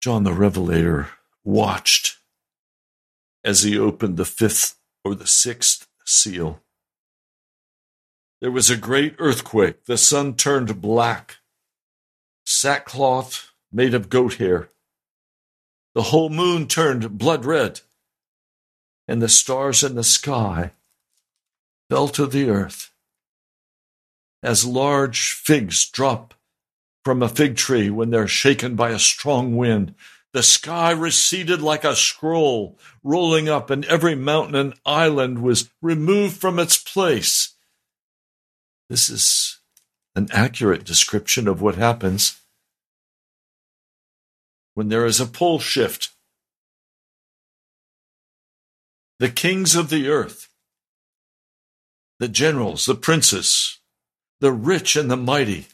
John 0.00 0.24
the 0.24 0.32
Revelator 0.32 1.10
watched 1.44 2.16
as 3.44 3.62
he 3.62 3.78
opened 3.78 4.16
the 4.16 4.24
fifth 4.24 4.76
or 5.04 5.14
the 5.14 5.26
sixth 5.26 5.86
seal. 6.10 6.60
There 8.40 8.50
was 8.50 8.70
a 8.70 8.76
great 8.76 9.14
earthquake. 9.18 9.84
The 9.84 9.98
sun 9.98 10.34
turned 10.34 10.80
black. 10.80 11.38
Sackcloth 12.44 13.52
made 13.70 13.94
of 13.94 14.08
goat 14.08 14.34
hair. 14.34 14.70
The 15.94 16.02
whole 16.04 16.30
moon 16.30 16.66
turned 16.66 17.18
blood 17.18 17.44
red. 17.44 17.80
And 19.06 19.20
the 19.20 19.28
stars 19.28 19.82
in 19.82 19.94
the 19.94 20.04
sky 20.04 20.72
fell 21.88 22.08
to 22.08 22.26
the 22.26 22.48
earth 22.48 22.90
as 24.42 24.64
large 24.64 25.32
figs 25.32 25.88
drop 25.88 26.34
from 27.04 27.22
a 27.22 27.28
fig 27.28 27.56
tree 27.56 27.90
when 27.90 28.10
they're 28.10 28.28
shaken 28.28 28.74
by 28.74 28.90
a 28.90 28.98
strong 28.98 29.56
wind. 29.56 29.94
The 30.32 30.42
sky 30.44 30.92
receded 30.92 31.60
like 31.60 31.82
a 31.82 31.96
scroll, 31.96 32.78
rolling 33.02 33.48
up, 33.48 33.68
and 33.68 33.84
every 33.86 34.14
mountain 34.14 34.54
and 34.54 34.74
island 34.86 35.42
was 35.42 35.70
removed 35.82 36.36
from 36.36 36.58
its 36.58 36.78
place. 36.78 37.56
This 38.88 39.08
is 39.08 39.58
an 40.14 40.28
accurate 40.32 40.84
description 40.84 41.48
of 41.48 41.60
what 41.60 41.74
happens 41.74 42.40
when 44.74 44.88
there 44.88 45.04
is 45.04 45.20
a 45.20 45.26
pole 45.26 45.58
shift. 45.58 46.10
The 49.18 49.28
kings 49.28 49.74
of 49.74 49.90
the 49.90 50.08
earth, 50.08 50.48
the 52.18 52.28
generals, 52.28 52.86
the 52.86 52.94
princes, 52.94 53.78
the 54.40 54.52
rich 54.52 54.96
and 54.96 55.10
the 55.10 55.16
mighty, 55.16 55.66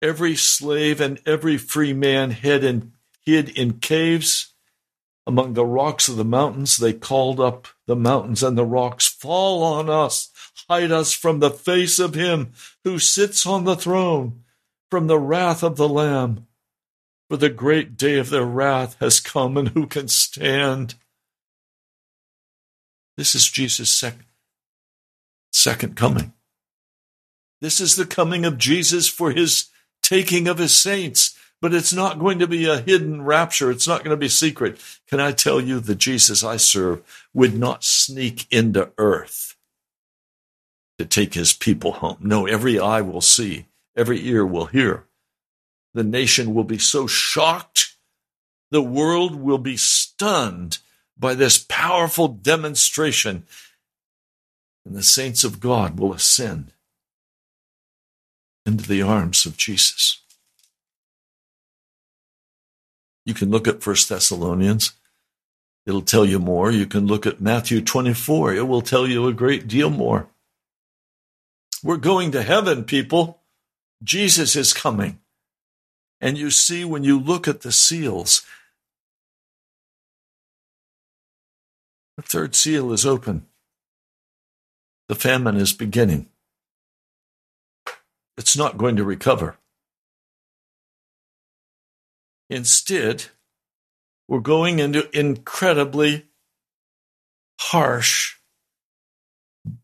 every 0.00 0.36
slave 0.36 1.00
and 1.00 1.20
every 1.26 1.58
free 1.58 1.92
man 1.92 2.30
hid 2.30 2.64
in, 2.64 2.92
hid 3.26 3.50
in 3.50 3.80
caves 3.80 4.54
among 5.26 5.54
the 5.54 5.66
rocks 5.66 6.08
of 6.08 6.16
the 6.16 6.24
mountains. 6.24 6.76
They 6.76 6.92
called 6.92 7.40
up 7.40 7.68
the 7.86 7.96
mountains 7.96 8.42
and 8.42 8.56
the 8.56 8.64
rocks, 8.64 9.06
Fall 9.06 9.62
on 9.62 9.90
us, 9.90 10.30
hide 10.68 10.92
us 10.92 11.12
from 11.12 11.40
the 11.40 11.50
face 11.50 11.98
of 11.98 12.14
him 12.14 12.52
who 12.84 12.98
sits 12.98 13.44
on 13.44 13.64
the 13.64 13.76
throne, 13.76 14.44
from 14.90 15.08
the 15.08 15.18
wrath 15.18 15.62
of 15.62 15.76
the 15.76 15.88
Lamb. 15.88 16.46
For 17.28 17.36
the 17.36 17.50
great 17.50 17.96
day 17.96 18.18
of 18.18 18.30
their 18.30 18.44
wrath 18.44 18.96
has 19.00 19.18
come, 19.18 19.56
and 19.56 19.70
who 19.70 19.88
can 19.88 20.06
stand? 20.06 20.94
This 23.16 23.34
is 23.34 23.48
Jesus' 23.48 23.90
sec- 23.90 24.26
second 25.52 25.96
coming. 25.96 26.34
This 27.60 27.80
is 27.80 27.96
the 27.96 28.06
coming 28.06 28.44
of 28.44 28.58
Jesus 28.58 29.08
for 29.08 29.32
his 29.32 29.70
taking 30.02 30.46
of 30.46 30.58
his 30.58 30.76
saints, 30.76 31.35
but 31.60 31.74
it's 31.74 31.92
not 31.92 32.18
going 32.18 32.38
to 32.38 32.46
be 32.46 32.66
a 32.66 32.80
hidden 32.80 33.22
rapture. 33.22 33.70
It's 33.70 33.88
not 33.88 34.04
going 34.04 34.14
to 34.14 34.20
be 34.20 34.28
secret. 34.28 34.78
Can 35.08 35.20
I 35.20 35.32
tell 35.32 35.60
you 35.60 35.80
the 35.80 35.94
Jesus 35.94 36.44
I 36.44 36.56
serve 36.56 37.02
would 37.32 37.56
not 37.58 37.84
sneak 37.84 38.46
into 38.52 38.90
earth 38.98 39.56
to 40.98 41.04
take 41.04 41.34
his 41.34 41.52
people 41.52 41.92
home? 41.92 42.18
No, 42.20 42.46
every 42.46 42.78
eye 42.78 43.00
will 43.00 43.20
see, 43.20 43.66
every 43.96 44.26
ear 44.26 44.44
will 44.44 44.66
hear. 44.66 45.04
The 45.94 46.04
nation 46.04 46.54
will 46.54 46.64
be 46.64 46.78
so 46.78 47.06
shocked, 47.06 47.94
the 48.70 48.82
world 48.82 49.34
will 49.36 49.58
be 49.58 49.76
stunned 49.76 50.78
by 51.18 51.34
this 51.34 51.64
powerful 51.68 52.28
demonstration, 52.28 53.44
and 54.84 54.94
the 54.94 55.02
saints 55.02 55.42
of 55.42 55.60
God 55.60 55.98
will 55.98 56.12
ascend 56.12 56.72
into 58.66 58.86
the 58.86 59.00
arms 59.00 59.46
of 59.46 59.56
Jesus. 59.56 60.20
You 63.26 63.34
can 63.34 63.50
look 63.50 63.68
at 63.68 63.86
1 63.86 63.96
Thessalonians. 64.08 64.92
It'll 65.84 66.00
tell 66.00 66.24
you 66.24 66.38
more. 66.38 66.70
You 66.70 66.86
can 66.86 67.06
look 67.06 67.26
at 67.26 67.40
Matthew 67.40 67.82
24. 67.82 68.54
It 68.54 68.66
will 68.66 68.80
tell 68.80 69.06
you 69.06 69.26
a 69.26 69.34
great 69.34 69.68
deal 69.68 69.90
more. 69.90 70.28
We're 71.82 71.98
going 71.98 72.32
to 72.32 72.42
heaven, 72.42 72.84
people. 72.84 73.40
Jesus 74.02 74.56
is 74.56 74.72
coming. 74.72 75.20
And 76.22 76.38
you 76.38 76.50
see, 76.50 76.86
when 76.86 77.04
you 77.04 77.20
look 77.20 77.46
at 77.46 77.60
the 77.60 77.72
seals, 77.72 78.40
the 82.16 82.22
third 82.22 82.54
seal 82.54 82.90
is 82.92 83.04
open. 83.04 83.44
The 85.08 85.14
famine 85.14 85.56
is 85.56 85.74
beginning 85.74 86.30
it's 88.36 88.56
not 88.56 88.78
going 88.78 88.96
to 88.96 89.04
recover. 89.04 89.56
Instead, 92.48 93.26
we're 94.28 94.40
going 94.40 94.78
into 94.78 95.08
incredibly 95.16 96.26
harsh 97.60 98.34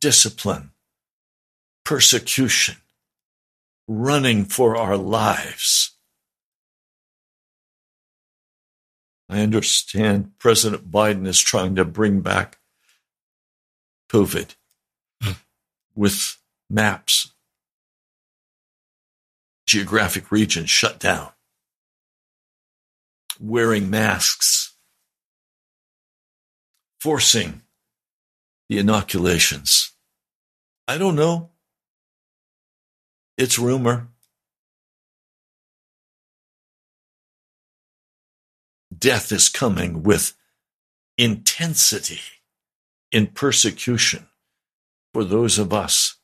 discipline, 0.01 0.71
persecution, 1.85 2.77
running 3.89 4.45
for 4.45 4.77
our 4.77 4.97
lives. 4.97 5.97
I 9.29 9.41
understand 9.41 10.39
President 10.39 10.91
Biden 10.91 11.27
is 11.27 11.41
trying 11.41 11.75
to 11.77 11.85
bring 11.85 12.21
back 12.21 12.59
COVID 14.11 14.55
with 15.95 16.39
maps 16.69 17.33
geographic 19.67 20.31
regions 20.31 20.69
shut 20.69 20.99
down, 20.99 21.31
wearing 23.43 23.91
masks, 23.91 24.75
forcing 27.01 27.63
the 28.69 28.79
inoculations. 28.79 29.93
I 30.87 30.97
don't 30.97 31.17
know. 31.17 31.51
It's 33.37 33.59
rumor. 33.59 34.09
Death 38.97 39.33
is 39.33 39.49
coming 39.49 40.05
with 40.05 40.35
intensity 41.19 42.21
in 43.11 43.27
persecution 43.27 44.29
for 45.13 45.25
those 45.25 45.59
of 45.59 45.73
us 45.73 46.17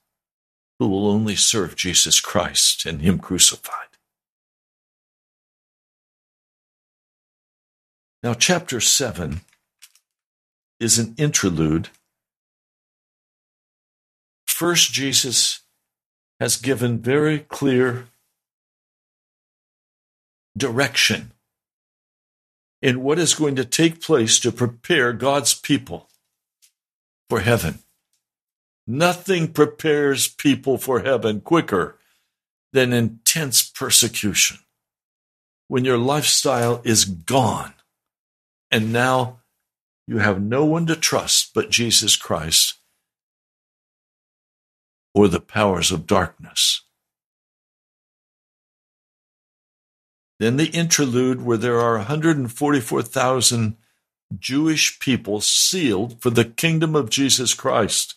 who 0.78 0.86
will 0.86 1.08
only 1.08 1.34
serve 1.34 1.74
Jesus 1.74 2.20
Christ 2.20 2.86
and 2.86 3.02
Him 3.02 3.18
crucified. 3.18 3.87
Now, 8.22 8.34
chapter 8.34 8.80
7 8.80 9.42
is 10.80 10.98
an 10.98 11.14
interlude. 11.16 11.88
First, 14.46 14.92
Jesus 14.92 15.60
has 16.40 16.56
given 16.56 16.98
very 16.98 17.38
clear 17.38 18.08
direction 20.56 21.30
in 22.82 23.02
what 23.02 23.20
is 23.20 23.34
going 23.34 23.54
to 23.54 23.64
take 23.64 24.00
place 24.00 24.40
to 24.40 24.50
prepare 24.50 25.12
God's 25.12 25.54
people 25.54 26.08
for 27.30 27.40
heaven. 27.40 27.80
Nothing 28.84 29.52
prepares 29.52 30.26
people 30.26 30.76
for 30.76 31.00
heaven 31.00 31.40
quicker 31.40 31.98
than 32.72 32.92
intense 32.92 33.62
persecution. 33.62 34.58
When 35.68 35.84
your 35.84 35.98
lifestyle 35.98 36.80
is 36.84 37.04
gone 37.04 37.74
and 38.70 38.92
now 38.92 39.40
you 40.06 40.18
have 40.18 40.40
no 40.40 40.64
one 40.64 40.86
to 40.86 40.96
trust 40.96 41.52
but 41.54 41.70
Jesus 41.70 42.16
Christ. 42.16 42.74
or 45.18 45.26
the 45.26 45.40
powers 45.40 45.90
of 45.90 46.06
darkness. 46.06 46.82
Then 50.38 50.56
the 50.56 50.68
interlude 50.68 51.42
where 51.42 51.56
there 51.56 51.80
are 51.80 51.96
144,000 51.96 53.76
Jewish 54.38 55.00
people 55.00 55.40
sealed 55.40 56.22
for 56.22 56.30
the 56.30 56.44
kingdom 56.44 56.94
of 56.94 57.10
Jesus 57.10 57.52
Christ. 57.54 58.14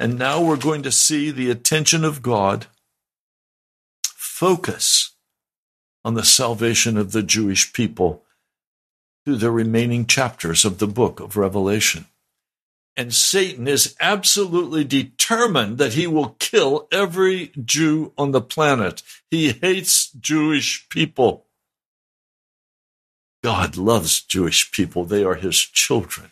And 0.00 0.18
now 0.18 0.42
we're 0.42 0.56
going 0.56 0.82
to 0.84 0.90
see 0.90 1.30
the 1.30 1.50
attention 1.50 2.02
of 2.02 2.22
God 2.22 2.66
focus 4.06 5.14
on 6.02 6.14
the 6.14 6.24
salvation 6.24 6.96
of 6.96 7.12
the 7.12 7.22
Jewish 7.22 7.74
people 7.74 8.24
through 9.24 9.36
the 9.36 9.50
remaining 9.50 10.06
chapters 10.06 10.64
of 10.64 10.78
the 10.78 10.86
book 10.86 11.20
of 11.20 11.36
Revelation. 11.36 12.06
And 12.96 13.14
Satan 13.14 13.66
is 13.68 13.96
absolutely 14.00 14.84
determined 14.84 15.78
that 15.78 15.94
he 15.94 16.06
will 16.06 16.36
kill 16.38 16.88
every 16.92 17.52
Jew 17.64 18.12
on 18.18 18.32
the 18.32 18.42
planet. 18.42 19.02
He 19.30 19.52
hates 19.52 20.10
Jewish 20.10 20.88
people. 20.90 21.46
God 23.42 23.76
loves 23.76 24.22
Jewish 24.22 24.70
people. 24.72 25.04
They 25.04 25.24
are 25.24 25.34
his 25.34 25.58
children. 25.58 26.30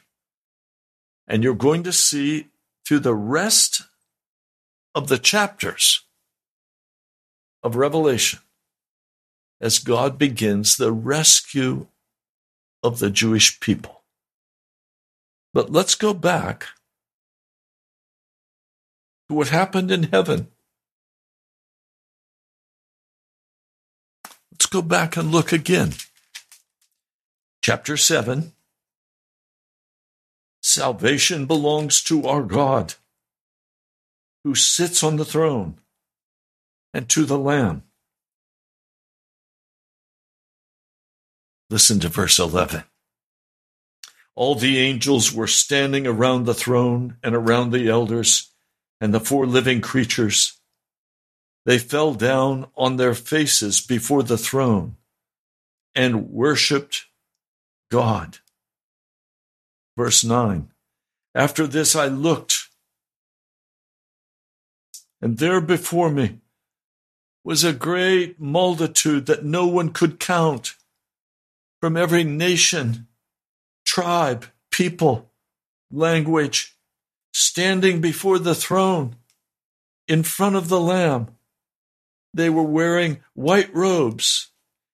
And 1.26 1.42
you're 1.42 1.54
going 1.54 1.82
to 1.84 1.92
see 1.92 2.48
through 2.86 3.00
the 3.00 3.14
rest 3.14 3.82
of 4.94 5.08
the 5.08 5.18
chapters 5.18 6.04
of 7.62 7.76
Revelation 7.76 8.40
as 9.60 9.78
God 9.78 10.18
begins 10.18 10.76
the 10.76 10.92
rescue 10.92 11.86
of 12.82 12.98
the 12.98 13.10
Jewish 13.10 13.60
people. 13.60 14.02
But 15.52 15.70
let's 15.70 15.94
go 15.94 16.14
back 16.14 16.68
to 19.28 19.34
what 19.34 19.48
happened 19.48 19.90
in 19.90 20.04
heaven. 20.04 20.48
Let's 24.52 24.66
go 24.66 24.82
back 24.82 25.16
and 25.16 25.32
look 25.32 25.52
again. 25.52 25.94
Chapter 27.62 27.96
7 27.96 28.52
Salvation 30.62 31.46
belongs 31.46 32.02
to 32.02 32.26
our 32.26 32.42
God, 32.42 32.94
who 34.44 34.54
sits 34.54 35.02
on 35.02 35.16
the 35.16 35.24
throne, 35.24 35.80
and 36.92 37.08
to 37.08 37.24
the 37.24 37.38
Lamb. 37.38 37.82
Listen 41.70 42.00
to 42.00 42.08
verse 42.08 42.40
11. 42.40 42.82
All 44.34 44.56
the 44.56 44.78
angels 44.78 45.32
were 45.32 45.46
standing 45.46 46.04
around 46.04 46.44
the 46.44 46.54
throne 46.54 47.16
and 47.22 47.34
around 47.36 47.70
the 47.70 47.88
elders 47.88 48.50
and 49.00 49.14
the 49.14 49.20
four 49.20 49.46
living 49.46 49.80
creatures. 49.80 50.58
They 51.64 51.78
fell 51.78 52.14
down 52.14 52.66
on 52.76 52.96
their 52.96 53.14
faces 53.14 53.80
before 53.80 54.24
the 54.24 54.38
throne 54.38 54.96
and 55.94 56.30
worshiped 56.30 57.06
God. 57.90 58.38
Verse 59.96 60.24
9 60.24 60.70
After 61.36 61.68
this 61.68 61.94
I 61.94 62.06
looked, 62.06 62.68
and 65.22 65.38
there 65.38 65.60
before 65.60 66.10
me 66.10 66.38
was 67.44 67.62
a 67.62 67.72
great 67.72 68.40
multitude 68.40 69.26
that 69.26 69.44
no 69.44 69.66
one 69.66 69.90
could 69.90 70.18
count 70.18 70.74
from 71.80 71.96
every 71.96 72.24
nation, 72.24 73.06
tribe, 73.84 74.46
people, 74.70 75.30
language, 75.90 76.76
standing 77.32 78.00
before 78.00 78.38
the 78.38 78.54
throne 78.54 79.16
in 80.06 80.22
front 80.22 80.56
of 80.56 80.68
the 80.68 80.80
Lamb. 80.80 81.28
They 82.34 82.50
were 82.50 82.62
wearing 82.62 83.18
white 83.34 83.74
robes 83.74 84.48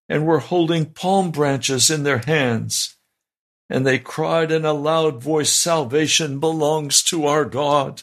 and 0.09 0.27
were 0.27 0.39
holding 0.39 0.87
palm 0.87 1.31
branches 1.31 1.91
in 1.91 2.03
their 2.03 2.19
hands. 2.19 2.97
And 3.69 3.87
they 3.87 3.99
cried 3.99 4.53
in 4.53 4.65
a 4.65 4.73
loud 4.73 5.23
voice, 5.23 5.51
Salvation 5.51 6.39
belongs 6.39 7.03
to 7.05 7.27
our 7.27 7.45
God 7.45 8.03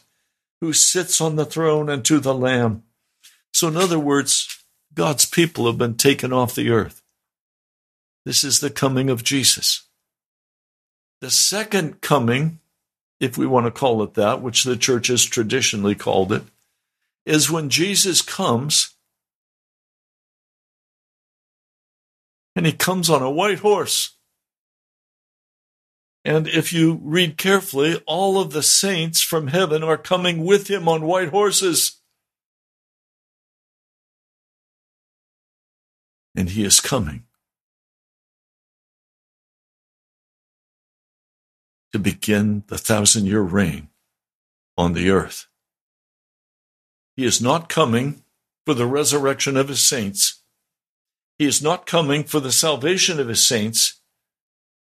who 0.59 0.73
sits 0.73 1.21
on 1.21 1.35
the 1.35 1.45
throne 1.45 1.89
and 1.89 2.03
to 2.05 2.19
the 2.19 2.33
Lamb. 2.33 2.83
So, 3.53 3.67
in 3.67 3.77
other 3.77 3.99
words, 3.99 4.63
God's 4.93 5.25
people 5.25 5.67
have 5.67 5.77
been 5.77 5.95
taken 5.95 6.33
off 6.33 6.55
the 6.55 6.69
earth. 6.69 7.02
This 8.25 8.43
is 8.43 8.59
the 8.59 8.69
coming 8.69 9.09
of 9.09 9.23
Jesus. 9.23 9.87
The 11.21 11.29
second 11.29 12.01
coming, 12.01 12.59
if 13.19 13.37
we 13.37 13.45
want 13.45 13.65
to 13.65 13.71
call 13.71 14.03
it 14.03 14.13
that, 14.15 14.41
which 14.41 14.63
the 14.63 14.77
church 14.77 15.07
has 15.07 15.23
traditionally 15.23 15.95
called 15.95 16.31
it, 16.31 16.43
is 17.25 17.51
when 17.51 17.69
Jesus 17.69 18.21
comes 18.21 18.95
and 22.55 22.65
he 22.65 22.71
comes 22.71 23.09
on 23.09 23.21
a 23.21 23.31
white 23.31 23.59
horse. 23.59 24.17
And 26.25 26.47
if 26.47 26.71
you 26.71 26.99
read 27.03 27.37
carefully, 27.37 28.01
all 28.05 28.39
of 28.39 28.53
the 28.53 28.63
saints 28.63 29.21
from 29.21 29.47
heaven 29.47 29.83
are 29.83 29.97
coming 29.97 30.45
with 30.45 30.69
him 30.69 30.87
on 30.87 31.01
white 31.01 31.29
horses. 31.29 31.99
And 36.35 36.49
he 36.49 36.63
is 36.63 36.79
coming 36.79 37.25
to 41.93 41.99
begin 41.99 42.63
the 42.67 42.77
thousand 42.77 43.27
year 43.27 43.41
reign 43.41 43.87
on 44.77 44.93
the 44.93 45.09
earth. 45.11 45.47
He 47.15 47.23
is 47.23 47.39
not 47.39 47.69
coming 47.69 48.23
for 48.65 48.73
the 48.73 48.87
resurrection 48.87 49.55
of 49.55 49.67
his 49.67 49.81
saints. 49.81 50.41
He 51.37 51.45
is 51.45 51.61
not 51.61 51.85
coming 51.85 52.23
for 52.23 52.39
the 52.39 52.51
salvation 52.51 53.19
of 53.19 53.27
his 53.27 53.45
saints. 53.45 54.01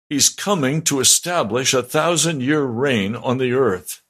He's 0.10 0.30
coming 0.30 0.82
to 0.84 1.00
establish 1.00 1.74
a 1.74 1.84
thousand 1.84 2.42
year 2.42 2.64
reign 2.64 3.16
on 3.16 3.38
the 3.38 3.54
earth. 3.54 4.02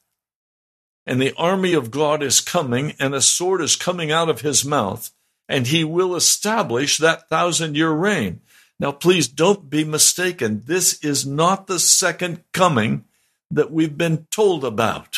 And 1.05 1.21
the 1.21 1.33
army 1.37 1.73
of 1.73 1.91
God 1.91 2.21
is 2.21 2.41
coming, 2.41 2.93
and 2.99 3.15
a 3.15 3.21
sword 3.21 3.61
is 3.61 3.75
coming 3.75 4.11
out 4.11 4.29
of 4.29 4.41
his 4.41 4.65
mouth, 4.65 5.11
and 5.47 5.67
he 5.67 5.83
will 5.83 6.15
establish 6.15 6.97
that 6.97 7.29
thousand 7.29 7.75
year 7.75 7.91
reign. 7.91 8.41
Now, 8.79 8.91
please 8.91 9.27
don't 9.27 9.69
be 9.69 9.83
mistaken. 9.83 10.63
This 10.65 11.03
is 11.03 11.25
not 11.25 11.67
the 11.67 11.79
second 11.79 12.43
coming 12.53 13.05
that 13.49 13.71
we've 13.71 13.97
been 13.97 14.27
told 14.29 14.63
about. 14.63 15.17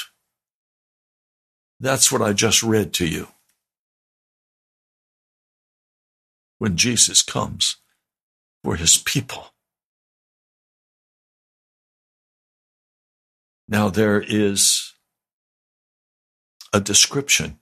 That's 1.79 2.11
what 2.11 2.21
I 2.21 2.33
just 2.33 2.63
read 2.63 2.93
to 2.93 3.07
you. 3.07 3.27
When 6.57 6.77
Jesus 6.77 7.21
comes 7.21 7.77
for 8.63 8.75
his 8.75 8.97
people. 8.97 9.53
Now, 13.67 13.89
there 13.89 14.21
is 14.21 14.93
a 16.73 16.79
description 16.79 17.59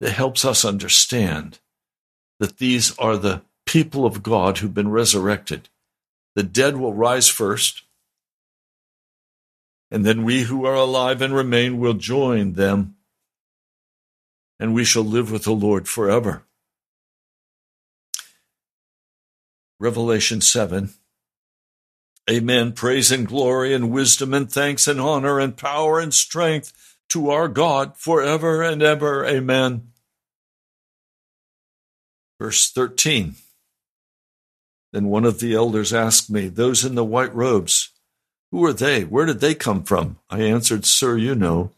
that 0.00 0.12
helps 0.12 0.44
us 0.44 0.64
understand 0.64 1.58
that 2.40 2.58
these 2.58 2.96
are 2.98 3.16
the 3.16 3.42
people 3.68 4.06
of 4.06 4.22
God 4.22 4.58
who've 4.58 4.72
been 4.72 4.90
resurrected. 4.90 5.68
The 6.34 6.42
dead 6.42 6.78
will 6.78 6.94
rise 6.94 7.28
first, 7.28 7.82
and 9.90 10.06
then 10.06 10.24
we 10.24 10.44
who 10.44 10.64
are 10.64 10.74
alive 10.74 11.20
and 11.20 11.34
remain 11.34 11.78
will 11.78 11.92
join 11.92 12.54
them, 12.54 12.96
and 14.58 14.72
we 14.72 14.84
shall 14.84 15.04
live 15.04 15.30
with 15.30 15.44
the 15.44 15.52
Lord 15.52 15.86
forever. 15.86 16.44
Revelation 19.78 20.40
7. 20.40 20.94
Amen. 22.30 22.72
Praise 22.72 23.12
and 23.12 23.26
glory 23.26 23.74
and 23.74 23.90
wisdom 23.90 24.32
and 24.32 24.50
thanks 24.50 24.88
and 24.88 24.98
honor 24.98 25.38
and 25.38 25.58
power 25.58 26.00
and 26.00 26.14
strength 26.14 26.96
to 27.10 27.30
our 27.30 27.48
God 27.48 27.98
forever 27.98 28.62
and 28.62 28.82
ever. 28.82 29.26
Amen. 29.26 29.92
Verse 32.40 32.70
13. 32.70 33.34
Then 34.92 35.06
one 35.06 35.24
of 35.24 35.40
the 35.40 35.54
elders 35.54 35.92
asked 35.92 36.30
me, 36.30 36.48
Those 36.48 36.84
in 36.84 36.94
the 36.94 37.04
white 37.04 37.34
robes, 37.34 37.90
who 38.50 38.64
are 38.64 38.72
they? 38.72 39.04
Where 39.04 39.26
did 39.26 39.40
they 39.40 39.54
come 39.54 39.82
from? 39.82 40.18
I 40.30 40.40
answered, 40.40 40.86
Sir, 40.86 41.16
you 41.16 41.34
know. 41.34 41.72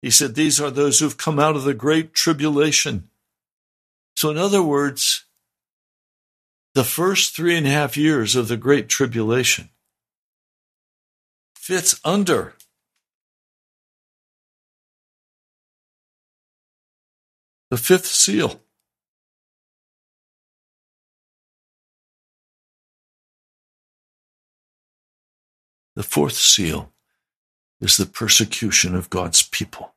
He 0.00 0.10
said, 0.10 0.34
These 0.34 0.60
are 0.60 0.70
those 0.70 0.98
who've 0.98 1.16
come 1.16 1.38
out 1.38 1.56
of 1.56 1.64
the 1.64 1.74
great 1.74 2.14
tribulation. 2.14 3.10
So, 4.16 4.30
in 4.30 4.38
other 4.38 4.62
words, 4.62 5.24
the 6.74 6.84
first 6.84 7.34
three 7.34 7.56
and 7.56 7.66
a 7.66 7.70
half 7.70 7.96
years 7.96 8.36
of 8.36 8.48
the 8.48 8.56
great 8.56 8.88
tribulation 8.88 9.70
fits 11.54 12.00
under 12.04 12.54
the 17.70 17.76
fifth 17.76 18.06
seal. 18.06 18.60
The 26.00 26.04
fourth 26.04 26.32
seal 26.32 26.94
is 27.78 27.98
the 27.98 28.06
persecution 28.06 28.94
of 28.94 29.10
God's 29.10 29.42
people. 29.42 29.92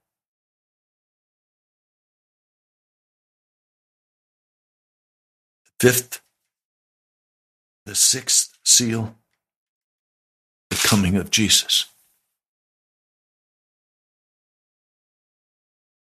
Fifth, 5.79 6.21
the 7.85 7.95
sixth 7.95 8.57
seal, 8.65 9.15
the 10.69 10.75
coming 10.75 11.15
of 11.15 11.31
Jesus. 11.31 11.85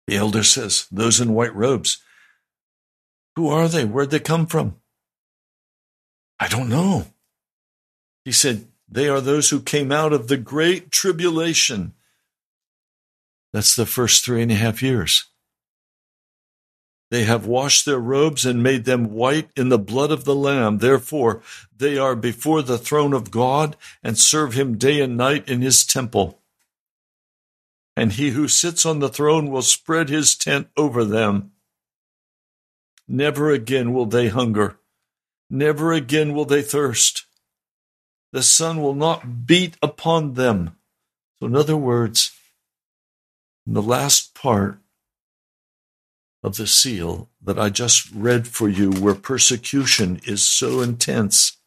The 0.08 0.16
elder 0.16 0.42
says, 0.42 0.88
Those 0.92 1.22
in 1.22 1.36
white 1.36 1.54
robes, 1.54 2.02
who 3.36 3.50
are 3.50 3.68
they? 3.68 3.86
Where'd 3.86 4.10
they 4.10 4.20
come 4.20 4.48
from? 4.48 4.78
I 6.40 6.48
don't 6.48 6.70
know. 6.70 7.06
He 8.26 8.32
said, 8.32 8.71
they 8.92 9.08
are 9.08 9.22
those 9.22 9.50
who 9.50 9.62
came 9.62 9.90
out 9.92 10.12
of 10.12 10.28
the 10.28 10.36
great 10.36 10.92
tribulation. 10.92 11.94
That's 13.54 13.74
the 13.74 13.86
first 13.86 14.26
three 14.26 14.42
and 14.42 14.52
a 14.52 14.56
half 14.56 14.84
years. 14.84 15.26
They 17.10 17.24
have 17.24 17.46
washed 17.46 17.86
their 17.86 18.00
robes 18.00 18.46
and 18.46 18.62
made 18.62 18.84
them 18.84 19.12
white 19.12 19.50
in 19.56 19.70
the 19.70 19.80
blood 19.80 20.12
of 20.12 20.26
the 20.26 20.36
Lamb. 20.36 20.78
Therefore, 20.78 21.42
they 21.76 21.98
are 21.98 22.16
before 22.16 22.62
the 22.62 22.78
throne 22.78 23.14
of 23.14 23.32
God 23.32 23.78
and 24.04 24.18
serve 24.18 24.54
him 24.54 24.78
day 24.78 25.02
and 25.02 25.18
night 25.18 25.48
in 25.48 25.62
his 25.62 25.86
temple. 25.86 26.42
And 27.96 28.14
he 28.14 28.30
who 28.30 28.48
sits 28.48 28.86
on 28.86 29.00
the 29.00 29.10
throne 29.10 29.50
will 29.50 29.62
spread 29.62 30.10
his 30.10 30.36
tent 30.36 30.68
over 30.78 31.04
them. 31.04 31.52
Never 33.08 33.52
again 33.52 33.94
will 33.94 34.06
they 34.06 34.30
hunger. 34.30 34.80
Never 35.50 35.92
again 35.92 36.34
will 36.34 36.46
they 36.46 36.62
thirst. 36.62 37.26
The 38.32 38.44
sun 38.44 38.82
will 38.82 38.96
not 38.96 39.46
beat 39.46 39.76
upon 39.82 40.34
them. 40.34 40.78
So, 41.40 41.48
in 41.48 41.56
other 41.56 41.78
words, 41.78 42.32
in 43.68 43.74
the 43.74 43.82
last 43.82 44.34
part 44.34 44.80
of 46.44 46.56
the 46.56 46.68
seal 46.68 47.30
that 47.42 47.60
I 47.60 47.70
just 47.70 48.10
read 48.12 48.48
for 48.48 48.68
you, 48.68 48.92
where 48.92 49.16
persecution 49.16 50.22
is 50.26 50.44
so 50.44 50.82
intense, 50.82 51.58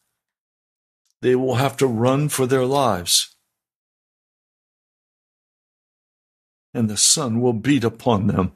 they 1.23 1.37
will 1.37 1.57
have 1.57 1.77
to 1.79 1.87
run 1.87 2.29
for 2.29 2.47
their 2.47 2.65
lives. 2.65 3.35
And 6.73 6.91
the 6.91 6.97
sun 6.97 7.41
will 7.41 7.53
beat 7.53 7.85
upon 7.85 8.27
them 8.27 8.53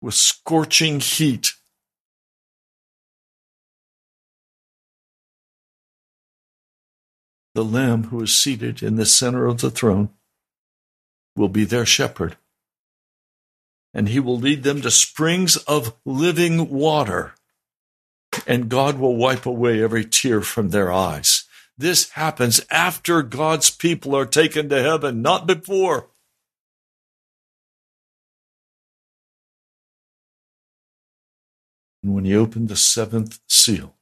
with 0.00 0.14
scorching 0.14 1.00
heat. 1.00 1.52
The 7.54 7.64
Lamb 7.64 8.04
who 8.04 8.20
is 8.20 8.34
seated 8.34 8.82
in 8.82 8.96
the 8.96 9.06
center 9.06 9.46
of 9.46 9.60
the 9.60 9.70
throne 9.70 10.10
will 11.36 11.48
be 11.48 11.64
their 11.64 11.86
shepherd, 11.86 12.36
and 13.92 14.08
he 14.08 14.18
will 14.18 14.38
lead 14.38 14.64
them 14.64 14.80
to 14.82 14.90
springs 14.90 15.56
of 15.58 15.96
living 16.04 16.68
water, 16.68 17.34
and 18.44 18.68
God 18.68 18.98
will 18.98 19.16
wipe 19.16 19.46
away 19.46 19.82
every 19.82 20.04
tear 20.04 20.40
from 20.40 20.70
their 20.70 20.92
eyes. 20.92 21.44
This 21.78 22.10
happens 22.10 22.60
after 22.70 23.22
God's 23.22 23.70
people 23.70 24.16
are 24.16 24.26
taken 24.26 24.68
to 24.68 24.82
heaven, 24.82 25.22
not 25.22 25.46
before. 25.46 26.08
And 32.02 32.14
when 32.14 32.24
he 32.24 32.34
opened 32.34 32.68
the 32.68 32.76
seventh 32.76 33.38
seal, 33.48 33.94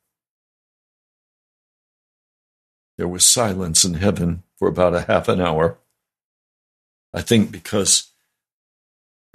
there 3.03 3.09
was 3.09 3.29
silence 3.29 3.85
in 3.85 3.95
heaven 3.95 4.45
for 4.61 4.69
about 4.69 4.95
a 4.95 5.01
half 5.01 5.27
an 5.27 5.41
hour. 5.41 5.77
I 7.13 7.21
think 7.21 7.51
because 7.51 8.13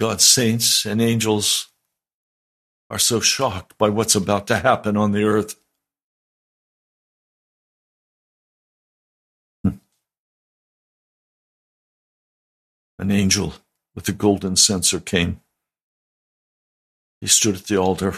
God's 0.00 0.26
saints 0.26 0.86
and 0.86 1.02
angels 1.02 1.68
are 2.88 2.98
so 2.98 3.20
shocked 3.20 3.76
by 3.76 3.90
what's 3.90 4.14
about 4.14 4.46
to 4.46 4.56
happen 4.56 4.96
on 4.96 5.12
the 5.12 5.22
earth. 5.22 5.60
Hmm. 9.62 9.76
An 12.98 13.10
angel 13.10 13.52
with 13.94 14.08
a 14.08 14.12
golden 14.12 14.56
censer 14.56 14.98
came. 14.98 15.42
He 17.20 17.26
stood 17.26 17.56
at 17.56 17.64
the 17.64 17.76
altar. 17.76 18.14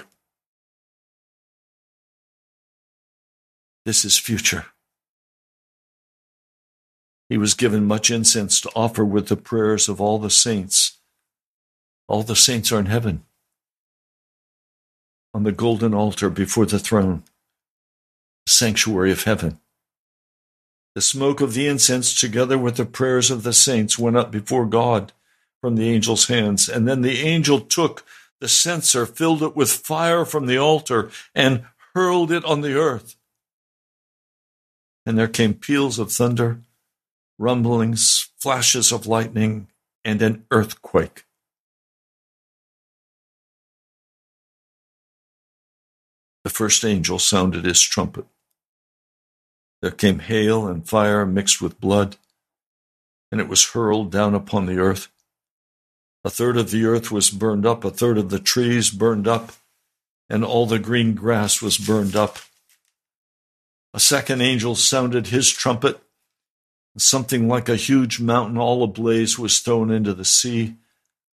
This 3.85 4.05
is 4.05 4.17
future. 4.17 4.67
He 7.31 7.39
was 7.39 7.55
given 7.55 7.87
much 7.87 8.11
incense 8.11 8.61
to 8.61 8.71
offer 8.75 9.05
with 9.05 9.29
the 9.29 9.37
prayers 9.37 9.89
of 9.89 10.01
all 10.01 10.19
the 10.19 10.29
saints. 10.29 10.99
All 12.09 12.25
the 12.25 12.37
saints 12.37 12.73
are 12.73 12.81
in 12.81 12.87
heaven 12.87 13.25
on 15.33 15.45
the 15.45 15.53
golden 15.53 15.95
altar 15.95 16.29
before 16.29 16.67
the 16.67 16.81
throne, 16.81 17.23
the 18.47 18.53
sanctuary 18.53 19.13
of 19.13 19.23
heaven. 19.23 19.61
The 20.97 21.01
smoke 21.01 21.41
of 21.41 21.55
the 21.55 21.69
incense, 21.69 22.13
together 22.13 22.59
with 22.59 22.77
the 22.77 22.85
prayers 22.85 23.31
of 23.31 23.45
the 23.45 23.53
saints, 23.53 23.97
went 23.97 24.17
up 24.17 24.33
before 24.33 24.67
God 24.67 25.13
from 25.61 25.77
the 25.77 25.95
angel's 25.95 26.27
hands. 26.27 26.69
And 26.69 26.89
then 26.89 27.03
the 27.03 27.21
angel 27.21 27.61
took 27.61 28.05
the 28.41 28.49
censer, 28.49 29.07
filled 29.07 29.45
it 29.45 29.55
with 29.55 29.71
fire 29.71 30.25
from 30.25 30.47
the 30.47 30.59
altar, 30.59 31.11
and 31.33 31.63
hurled 31.95 32.33
it 32.33 32.45
on 32.45 32.63
the 32.63 32.75
earth 32.75 33.15
and 35.07 35.19
there 35.19 35.29
came 35.29 35.55
peals 35.55 35.99
of 35.99 36.13
thunder, 36.13 36.61
rumblings, 37.41 38.29
flashes 38.39 38.93
of 38.93 39.07
lightning, 39.07 39.67
and 40.05 40.21
an 40.21 40.45
earthquake. 40.51 41.25
The 46.45 46.51
first 46.51 46.85
angel 46.85 47.19
sounded 47.19 47.65
his 47.65 47.81
trumpet. 47.81 48.27
There 49.81 49.91
came 49.91 50.19
hail 50.19 50.67
and 50.67 50.87
fire 50.87 51.25
mixed 51.25 51.63
with 51.63 51.81
blood, 51.81 52.17
and 53.33 53.41
it 53.41 53.49
was 53.49 53.71
hurled 53.71 54.13
down 54.13 54.35
upon 54.35 54.67
the 54.67 54.79
earth. 54.79 55.09
A 56.25 56.31
third 56.31 56.59
of 56.59 56.71
the 56.71 56.85
earth 56.85 57.11
was 57.11 57.31
burned 57.31 57.65
up, 57.65 57.85
a 57.85 57.91
third 57.91 58.19
of 58.19 58.29
the 58.29 58.39
trees 58.39 58.91
burned 58.91 59.27
up, 59.27 59.53
and 60.29 60.45
all 60.45 60.67
the 60.67 60.79
green 60.79 61.15
grass 61.15 61.63
was 61.63 61.79
burned 61.79 62.15
up. 62.15 62.39
A 63.95 64.01
second 64.01 64.43
angel 64.43 64.75
sounded 64.75 65.29
his 65.29 65.49
trumpet. 65.51 66.03
Something 67.01 67.49
like 67.49 67.71
a 67.71 67.77
huge 67.77 68.21
mountain 68.21 68.59
all 68.59 68.83
ablaze 68.83 69.39
was 69.39 69.61
thrown 69.61 69.91
into 69.91 70.13
the 70.13 70.25
sea. 70.25 70.75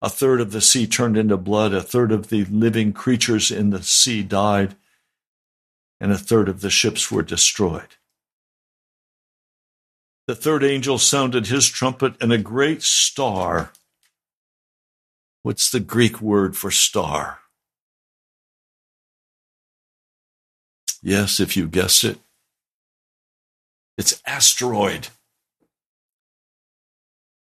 A 0.03 0.11
third 0.11 0.43
of 0.43 0.53
the 0.53 0.61
sea 0.61 0.87
turned 0.87 1.17
into 1.17 1.39
blood. 1.39 1.73
A 1.73 1.81
third 1.81 2.13
of 2.13 2.29
the 2.29 2.45
living 2.45 2.93
creatures 2.93 3.51
in 3.51 3.71
the 3.71 3.83
sea 3.83 4.23
died. 4.23 4.77
And 5.99 6.13
a 6.13 6.19
third 6.19 6.51
of 6.51 6.61
the 6.61 6.69
ships 6.69 7.11
were 7.11 7.23
destroyed. 7.23 7.97
The 10.27 10.35
third 10.35 10.63
angel 10.63 10.99
sounded 10.99 11.47
his 11.47 11.67
trumpet, 11.67 12.15
and 12.21 12.31
a 12.31 12.39
great 12.39 12.83
star. 12.83 13.73
What's 15.43 15.71
the 15.71 15.81
Greek 15.81 16.21
word 16.21 16.59
for 16.59 16.71
star? 16.71 17.39
Yes, 21.03 21.41
if 21.41 21.57
you 21.57 21.69
guessed 21.69 22.05
it, 22.05 22.19
it's 23.97 24.21
asteroid. 24.27 25.09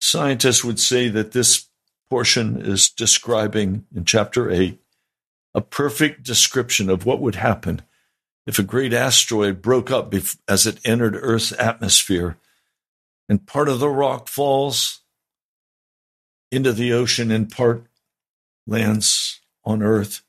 Scientists 0.07 0.63
would 0.63 0.79
say 0.79 1.09
that 1.09 1.31
this 1.31 1.67
portion 2.11 2.61
is 2.61 2.89
describing 2.89 3.87
in 3.95 4.05
chapter 4.05 4.51
8 4.51 4.79
a 5.55 5.61
perfect 5.61 6.21
description 6.21 6.91
of 6.91 7.07
what 7.07 7.19
would 7.19 7.33
happen 7.33 7.81
if 8.45 8.59
a 8.59 8.63
great 8.63 8.93
asteroid 8.93 9.63
broke 9.63 9.89
up 9.89 10.13
as 10.47 10.67
it 10.67 10.79
entered 10.85 11.15
Earth's 11.19 11.53
atmosphere 11.53 12.37
and 13.27 13.47
part 13.47 13.67
of 13.67 13.79
the 13.79 13.89
rock 13.89 14.27
falls 14.27 15.01
into 16.51 16.71
the 16.71 16.93
ocean 16.93 17.31
and 17.31 17.49
part 17.49 17.87
lands 18.67 19.41
on 19.63 19.81
Earth. 19.81 20.21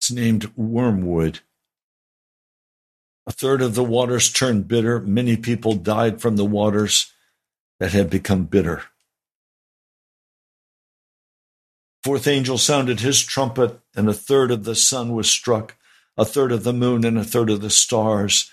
It's 0.00 0.10
named 0.10 0.50
wormwood. 0.56 1.40
A 3.26 3.32
third 3.32 3.62
of 3.62 3.74
the 3.74 3.84
waters 3.84 4.32
turned 4.32 4.66
bitter. 4.66 5.00
Many 5.00 5.36
people 5.36 5.74
died 5.74 6.20
from 6.20 6.36
the 6.36 6.44
waters 6.44 7.12
that 7.78 7.92
had 7.92 8.10
become 8.10 8.44
bitter. 8.44 8.82
Fourth 12.02 12.26
angel 12.26 12.58
sounded 12.58 13.00
his 13.00 13.22
trumpet, 13.22 13.78
and 13.94 14.08
a 14.08 14.14
third 14.14 14.50
of 14.50 14.64
the 14.64 14.74
sun 14.74 15.12
was 15.12 15.30
struck, 15.30 15.76
a 16.16 16.24
third 16.24 16.50
of 16.50 16.64
the 16.64 16.72
moon, 16.72 17.04
and 17.04 17.16
a 17.16 17.24
third 17.24 17.48
of 17.48 17.60
the 17.60 17.70
stars, 17.70 18.50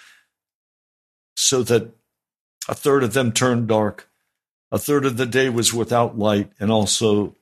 so 1.36 1.64
that 1.64 1.96
a 2.68 2.76
third 2.76 3.04
of 3.04 3.14
them 3.14 3.32
turned 3.32 3.68
dark. 3.68 4.08
A 4.72 4.78
third 4.78 5.04
of 5.04 5.18
the 5.18 5.26
day 5.26 5.50
was 5.50 5.74
without 5.74 6.18
light, 6.18 6.52
and 6.60 6.70
also 6.72 7.36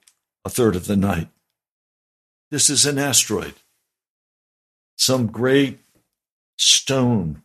a 0.45 0.49
third 0.49 0.77
of 0.77 0.87
the 0.87 0.95
night. 0.95 1.27
This 2.51 2.69
is 2.69 2.85
an 2.85 2.97
asteroid. 2.97 3.55
Some 4.95 5.27
great 5.27 5.79
stone 6.57 7.41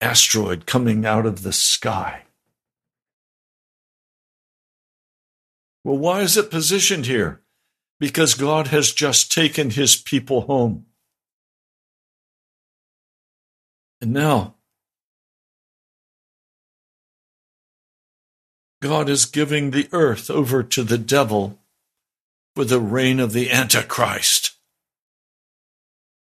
asteroid 0.00 0.66
coming 0.66 1.04
out 1.04 1.26
of 1.26 1.42
the 1.42 1.52
sky. 1.52 2.22
Well, 5.82 5.98
why 5.98 6.20
is 6.20 6.36
it 6.36 6.50
positioned 6.50 7.06
here? 7.06 7.42
because 7.98 8.34
God 8.34 8.68
has 8.68 8.92
just 8.92 9.32
taken 9.32 9.70
his 9.70 9.96
people 9.96 10.42
home. 10.42 10.86
And 14.00 14.12
now, 14.12 14.54
God 18.82 19.08
is 19.08 19.24
giving 19.24 19.70
the 19.70 19.88
earth 19.92 20.30
over 20.30 20.62
to 20.62 20.82
the 20.82 20.98
devil 20.98 21.58
for 22.54 22.64
the 22.64 22.80
reign 22.80 23.18
of 23.18 23.32
the 23.32 23.50
Antichrist. 23.50 24.52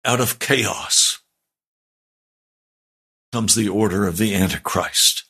Out 0.05 0.19
of 0.19 0.39
chaos 0.39 1.12
comes 3.33 3.55
the 3.55 3.67
order 3.67 4.05
of 4.05 4.17
the 4.17 4.35
Antichrist. 4.35 5.23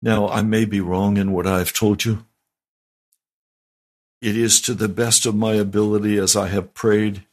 Now, 0.00 0.28
I 0.28 0.40
may 0.40 0.64
be 0.64 0.80
wrong 0.80 1.18
in 1.18 1.32
what 1.32 1.46
I've 1.46 1.74
told 1.74 2.06
you. 2.06 2.24
It 4.22 4.34
is 4.34 4.62
to 4.62 4.72
the 4.72 4.88
best 4.88 5.26
of 5.26 5.34
my 5.34 5.52
ability 5.56 6.16
as 6.16 6.36
I 6.36 6.48
have 6.48 6.72
prayed 6.72 7.26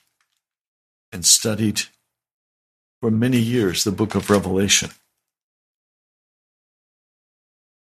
and 1.14 1.26
studied 1.26 1.84
for 3.00 3.10
many 3.10 3.40
years 3.40 3.86
the 3.86 3.94
book 3.94 4.16
of 4.16 4.30
Revelation. 4.30 4.90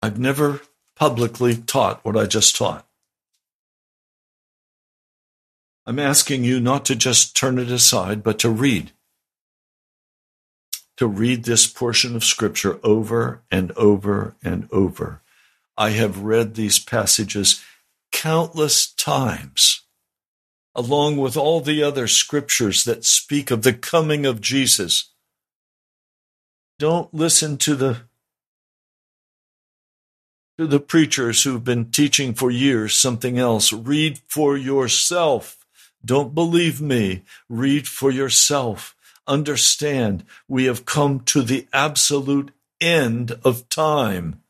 I've 0.02 0.20
never 0.20 0.60
publicly 0.98 1.56
taught 1.56 2.04
what 2.04 2.18
I 2.18 2.26
just 2.26 2.58
taught. 2.58 2.89
I'm 5.90 5.98
asking 5.98 6.44
you 6.44 6.60
not 6.60 6.86
to 6.86 6.96
just 6.96 7.36
turn 7.36 7.58
it 7.58 7.72
aside, 7.72 8.22
but 8.22 8.38
to 8.40 8.50
read. 8.52 8.92
To 10.98 11.08
read 11.08 11.46
this 11.46 11.66
portion 11.66 12.16
of 12.16 12.24
Scripture 12.24 12.80
over 12.84 13.42
and 13.50 13.72
over 13.72 14.36
and 14.44 14.70
over. 14.72 15.24
I 15.76 15.90
have 15.90 16.22
read 16.22 16.54
these 16.54 16.78
passages 16.78 17.66
countless 18.12 18.94
times 18.94 19.82
along 20.76 21.18
with 21.18 21.36
all 21.36 21.60
the 21.60 21.82
other 21.82 22.06
scriptures 22.06 22.84
that 22.84 23.04
speak 23.04 23.50
of 23.50 23.64
the 23.64 23.74
coming 23.74 24.28
of 24.28 24.42
Jesus. 24.42 25.12
Don't 26.78 27.12
listen 27.12 27.58
to 27.58 27.76
the 27.76 28.02
to 30.60 30.68
the 30.68 30.80
preachers 30.80 31.44
who've 31.44 31.64
been 31.64 31.90
teaching 31.90 32.36
for 32.36 32.52
years 32.52 32.94
something 32.94 33.40
else. 33.40 33.74
Read 33.74 34.20
for 34.28 34.56
yourself. 34.56 35.59
Don't 36.04 36.34
believe 36.34 36.82
me. 36.82 37.24
Read 37.48 37.88
for 37.88 38.12
yourself. 38.12 38.96
Understand 39.28 40.24
we 40.48 40.66
have 40.66 40.86
come 40.86 41.20
to 41.22 41.42
the 41.42 41.68
absolute 41.72 42.52
end 42.82 43.38
of 43.44 43.70
time. 43.70 44.42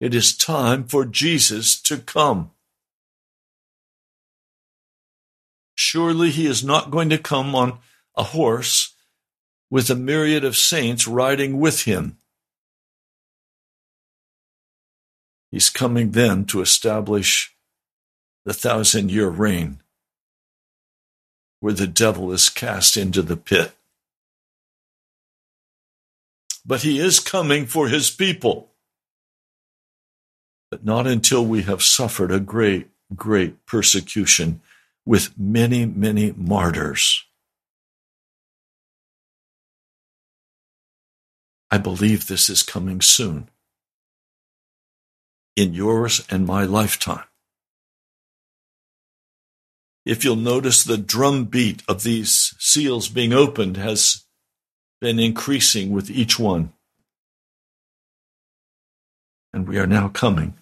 It 0.00 0.14
is 0.14 0.36
time 0.36 0.84
for 0.84 1.04
Jesus 1.04 1.80
to 1.82 1.98
come. 1.98 2.50
Surely 5.74 6.30
he 6.30 6.46
is 6.46 6.64
not 6.64 6.90
going 6.90 7.10
to 7.10 7.18
come 7.18 7.54
on 7.54 7.78
a 8.16 8.22
horse 8.22 8.94
with 9.70 9.90
a 9.90 9.96
myriad 9.96 10.44
of 10.44 10.56
saints 10.56 11.08
riding 11.08 11.58
with 11.58 11.82
him. 11.82 12.18
He's 15.50 15.70
coming 15.70 16.12
then 16.12 16.46
to 16.46 16.60
establish 16.60 17.54
the 18.44 18.54
thousand 18.54 19.10
year 19.10 19.28
reign 19.28 19.83
where 21.64 21.72
the 21.72 21.86
devil 21.86 22.30
is 22.30 22.50
cast 22.50 22.94
into 22.94 23.22
the 23.22 23.38
pit. 23.38 23.72
But 26.62 26.82
he 26.82 26.98
is 26.98 27.20
coming 27.20 27.64
for 27.64 27.88
his 27.88 28.10
people. 28.10 28.68
But 30.70 30.84
not 30.84 31.06
until 31.06 31.42
we 31.42 31.62
have 31.62 31.82
suffered 31.82 32.30
a 32.30 32.38
great, 32.38 32.88
great 33.16 33.64
persecution 33.64 34.60
with 35.06 35.38
many, 35.38 35.86
many 35.86 36.34
martyrs. 36.36 37.24
I 41.70 41.78
believe 41.78 42.26
this 42.26 42.50
is 42.50 42.62
coming 42.62 43.00
soon 43.00 43.48
in 45.56 45.72
yours 45.72 46.26
and 46.28 46.44
my 46.44 46.64
lifetime. 46.64 47.24
If 50.04 50.24
you'll 50.24 50.36
notice, 50.36 50.84
the 50.84 50.98
drumbeat 50.98 51.82
of 51.88 52.02
these 52.02 52.54
seals 52.58 53.08
being 53.08 53.32
opened 53.32 53.76
has 53.76 54.24
been 55.00 55.18
increasing 55.18 55.92
with 55.92 56.10
each 56.10 56.38
one. 56.38 56.72
And 59.52 59.68
we 59.68 59.78
are 59.78 59.86
now 59.86 60.08
coming 60.08 60.54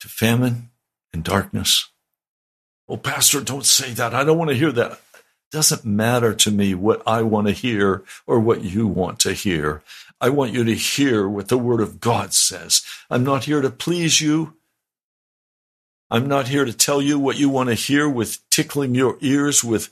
to 0.00 0.08
famine 0.08 0.70
and 1.12 1.24
darkness 1.24 1.90
Oh, 2.88 2.98
Pastor, 2.98 3.40
don't 3.40 3.64
say 3.64 3.92
that. 3.92 4.14
I 4.14 4.24
don't 4.24 4.36
want 4.36 4.50
to 4.50 4.56
hear 4.56 4.72
that. 4.72 4.92
It 4.92 4.98
doesn't 5.52 5.86
matter 5.86 6.34
to 6.34 6.50
me 6.50 6.74
what 6.74 7.02
I 7.06 7.22
want 7.22 7.46
to 7.46 7.52
hear 7.52 8.04
or 8.26 8.40
what 8.40 8.62
you 8.62 8.86
want 8.86 9.20
to 9.20 9.32
hear. 9.32 9.82
I 10.20 10.28
want 10.28 10.52
you 10.52 10.64
to 10.64 10.74
hear 10.74 11.26
what 11.26 11.48
the 11.48 11.58
Word 11.58 11.80
of 11.80 12.00
God 12.00 12.34
says. 12.34 12.82
I'm 13.08 13.24
not 13.24 13.44
here 13.44 13.62
to 13.62 13.70
please 13.70 14.20
you. 14.20 14.54
I'm 16.10 16.28
not 16.28 16.48
here 16.48 16.64
to 16.64 16.72
tell 16.72 17.02
you 17.02 17.18
what 17.18 17.38
you 17.38 17.48
want 17.48 17.70
to 17.70 17.74
hear 17.74 18.08
with 18.08 18.38
tickling 18.50 18.94
your 18.94 19.16
ears 19.20 19.64
with 19.64 19.88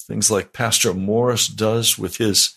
things 0.00 0.30
like 0.30 0.52
Pastor 0.52 0.94
Morris 0.94 1.48
does 1.48 1.98
with 1.98 2.16
his 2.16 2.54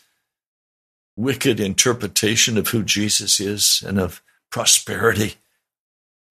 wicked 1.15 1.59
interpretation 1.59 2.57
of 2.57 2.69
who 2.69 2.83
Jesus 2.83 3.39
is 3.39 3.83
and 3.85 3.99
of 3.99 4.21
prosperity. 4.49 5.35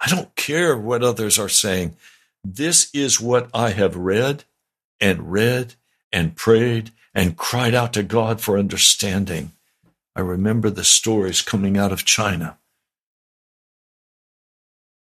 I 0.01 0.09
don't 0.09 0.35
care 0.37 0.77
what 0.77 1.03
others 1.03 1.39
are 1.39 1.49
saying. 1.49 1.97
This 2.45 2.89
is 2.95 3.21
what 3.21 3.51
I 3.53 3.71
have 3.71 3.97
read 3.97 4.45
and 5.01 5.31
read 5.31 5.75
and 6.13 6.37
prayed 6.37 6.93
and 7.15 7.37
cried 7.37 7.75
out 7.75 7.93
to 7.95 8.03
God 8.03 8.41
for 8.41 8.59
understanding. 8.59 9.53
I 10.15 10.21
remember 10.21 10.71
the 10.71 10.85
stories 10.85 11.43
coming 11.43 11.77
out 11.77 11.93
of 11.93 12.05
China, 12.05 12.59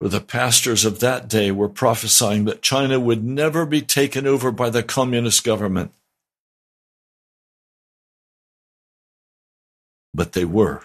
the 0.01 0.21
pastors 0.21 0.85
of 0.85 0.99
that 0.99 1.27
day 1.27 1.51
were 1.51 1.69
prophesying 1.69 2.45
that 2.45 2.61
China 2.61 2.99
would 2.99 3.23
never 3.23 3.65
be 3.65 3.81
taken 3.81 4.27
over 4.27 4.51
by 4.51 4.69
the 4.69 4.83
communist 4.83 5.43
government. 5.43 5.91
But 10.13 10.33
they 10.33 10.45
were. 10.45 10.83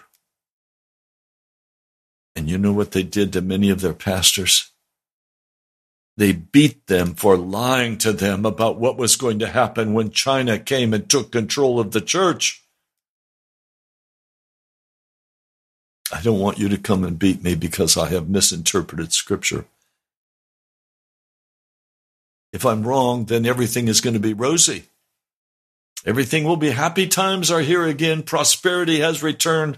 And 2.35 2.49
you 2.49 2.57
know 2.57 2.73
what 2.73 2.91
they 2.91 3.03
did 3.03 3.33
to 3.33 3.41
many 3.41 3.69
of 3.69 3.81
their 3.81 3.93
pastors? 3.93 4.71
They 6.17 6.33
beat 6.33 6.87
them 6.87 7.15
for 7.15 7.37
lying 7.37 7.97
to 7.99 8.11
them 8.13 8.45
about 8.45 8.79
what 8.79 8.97
was 8.97 9.15
going 9.15 9.39
to 9.39 9.47
happen 9.47 9.93
when 9.93 10.11
China 10.11 10.59
came 10.59 10.93
and 10.93 11.09
took 11.09 11.31
control 11.31 11.79
of 11.79 11.91
the 11.91 12.01
church. 12.01 12.63
I 16.13 16.21
don't 16.21 16.39
want 16.39 16.59
you 16.59 16.69
to 16.69 16.77
come 16.77 17.03
and 17.03 17.17
beat 17.17 17.43
me 17.43 17.55
because 17.55 17.97
I 17.97 18.09
have 18.09 18.29
misinterpreted 18.29 19.13
scripture. 19.13 19.65
If 22.51 22.65
I'm 22.65 22.83
wrong, 22.83 23.25
then 23.25 23.45
everything 23.45 23.87
is 23.87 24.01
going 24.01 24.13
to 24.13 24.19
be 24.19 24.33
rosy. 24.33 24.83
Everything 26.05 26.43
will 26.43 26.57
be 26.57 26.71
happy 26.71 27.07
times 27.07 27.49
are 27.49 27.61
here 27.61 27.85
again. 27.85 28.23
Prosperity 28.23 28.99
has 28.99 29.23
returned 29.23 29.77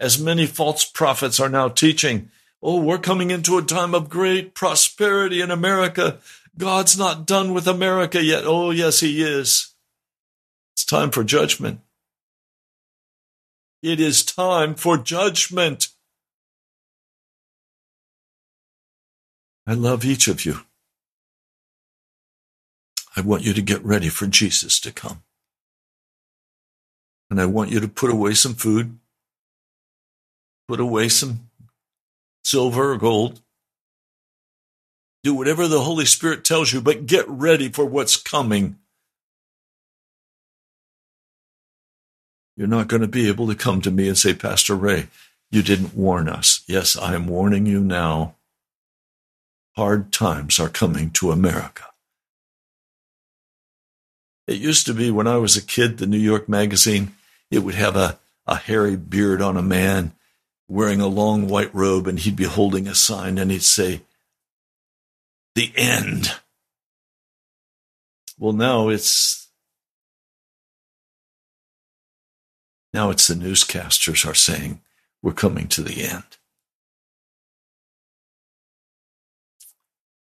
as 0.00 0.20
many 0.20 0.46
false 0.46 0.84
prophets 0.84 1.38
are 1.38 1.48
now 1.48 1.68
teaching. 1.68 2.30
Oh, 2.62 2.80
we're 2.80 2.98
coming 2.98 3.30
into 3.30 3.58
a 3.58 3.62
time 3.62 3.94
of 3.94 4.08
great 4.08 4.54
prosperity 4.54 5.40
in 5.40 5.50
America. 5.50 6.18
God's 6.56 6.96
not 6.96 7.26
done 7.26 7.52
with 7.52 7.66
America 7.66 8.22
yet. 8.22 8.44
Oh, 8.46 8.70
yes, 8.70 9.00
He 9.00 9.22
is. 9.22 9.74
It's 10.74 10.84
time 10.84 11.10
for 11.10 11.24
judgment. 11.24 11.80
It 13.84 14.00
is 14.00 14.24
time 14.24 14.74
for 14.74 14.96
judgment. 14.96 15.88
I 19.66 19.74
love 19.74 20.06
each 20.06 20.26
of 20.26 20.46
you. 20.46 20.60
I 23.14 23.20
want 23.20 23.44
you 23.44 23.52
to 23.52 23.60
get 23.60 23.84
ready 23.84 24.08
for 24.08 24.26
Jesus 24.26 24.80
to 24.80 24.90
come. 24.90 25.22
And 27.30 27.38
I 27.38 27.44
want 27.44 27.70
you 27.70 27.78
to 27.80 27.86
put 27.86 28.10
away 28.10 28.32
some 28.32 28.54
food 28.54 28.98
put 30.68 30.80
away 30.80 31.08
some 31.08 31.50
silver 32.42 32.92
or 32.92 32.96
gold. 32.96 33.42
Do 35.22 35.34
whatever 35.34 35.68
the 35.68 35.82
Holy 35.82 36.06
Spirit 36.06 36.44
tells 36.44 36.72
you, 36.72 36.80
but 36.80 37.06
get 37.06 37.28
ready 37.28 37.68
for 37.68 37.84
what's 37.84 38.16
coming. 38.16 38.78
You're 42.56 42.68
not 42.68 42.88
going 42.88 43.02
to 43.02 43.08
be 43.08 43.28
able 43.28 43.48
to 43.48 43.54
come 43.54 43.80
to 43.82 43.90
me 43.90 44.08
and 44.08 44.16
say, 44.16 44.32
Pastor 44.32 44.74
Ray, 44.74 45.08
you 45.50 45.62
didn't 45.62 45.94
warn 45.94 46.28
us. 46.28 46.62
Yes, 46.66 46.96
I 46.96 47.14
am 47.14 47.26
warning 47.26 47.66
you 47.66 47.80
now. 47.80 48.36
Hard 49.76 50.12
times 50.12 50.60
are 50.60 50.68
coming 50.68 51.10
to 51.12 51.32
America. 51.32 51.84
It 54.46 54.58
used 54.58 54.86
to 54.86 54.94
be 54.94 55.10
when 55.10 55.26
I 55.26 55.36
was 55.36 55.56
a 55.56 55.64
kid, 55.64 55.98
the 55.98 56.06
New 56.06 56.18
York 56.18 56.48
Magazine, 56.48 57.14
it 57.50 57.60
would 57.60 57.74
have 57.74 57.96
a, 57.96 58.18
a 58.46 58.56
hairy 58.56 58.96
beard 58.96 59.40
on 59.40 59.56
a 59.56 59.62
man 59.62 60.12
wearing 60.68 61.00
a 61.00 61.06
long 61.06 61.48
white 61.48 61.74
robe 61.74 62.06
and 62.06 62.18
he'd 62.18 62.36
be 62.36 62.44
holding 62.44 62.86
a 62.86 62.94
sign 62.94 63.38
and 63.38 63.50
he'd 63.50 63.62
say, 63.62 64.02
The 65.54 65.72
end. 65.76 66.32
Well, 68.38 68.52
now 68.52 68.88
it's 68.88 69.43
now 72.94 73.10
it's 73.10 73.26
the 73.26 73.34
newscasters 73.34 74.24
are 74.24 74.34
saying 74.34 74.80
we're 75.20 75.32
coming 75.32 75.66
to 75.66 75.82
the 75.82 76.04
end. 76.04 76.22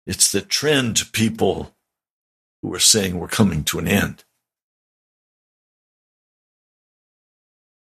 It's 0.07 0.31
the 0.31 0.41
trend 0.41 1.11
people 1.11 1.75
who 2.61 2.73
are 2.73 2.79
saying 2.79 3.19
we're 3.19 3.27
coming 3.27 3.63
to 3.65 3.77
an 3.77 3.87
end. 3.87 4.23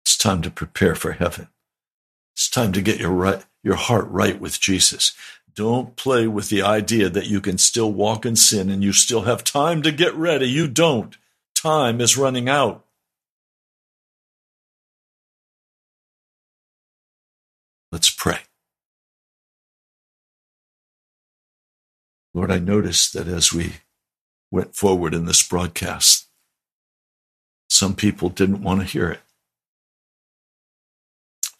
It's 0.05 0.19
time 0.19 0.43
to 0.43 0.51
prepare 0.51 0.97
for 0.97 1.13
heaven. 1.13 1.49
It's 2.35 2.51
time 2.51 2.73
to 2.73 2.83
get 2.83 2.99
your 2.99 3.11
right, 3.11 3.45
your 3.63 3.77
heart 3.77 4.09
right 4.09 4.41
with 4.41 4.61
Jesus. 4.61 5.15
Don't 5.55 5.95
play 5.95 6.27
with 6.27 6.49
the 6.49 6.63
idea 6.63 7.09
that 7.09 7.27
you 7.27 7.41
can 7.41 7.59
still 7.59 7.93
walk 7.93 8.27
in 8.27 8.35
sin 8.35 8.71
and 8.71 8.83
you 8.83 8.93
still 8.93 9.23
have 9.23 9.45
time 9.45 9.83
to 9.83 9.93
get 9.93 10.15
ready. 10.15 10.47
You 10.49 10.67
don't. 10.67 11.17
Time 11.55 12.01
is 12.01 12.17
running 12.17 12.49
out. 12.49 12.85
Let's 17.91 18.11
pray. 18.11 18.41
Lord, 22.34 22.53
I 22.53 22.59
noticed 22.59 23.14
that 23.14 23.26
as 23.26 23.53
we 23.53 23.74
went 24.51 24.76
forward 24.76 25.14
in 25.14 25.24
this 25.24 25.43
broadcast, 25.43 26.28
some 27.68 27.95
people 27.95 28.28
didn't 28.28 28.62
want 28.62 28.80
to 28.80 28.86
hear 28.86 29.11
it. 29.11 29.20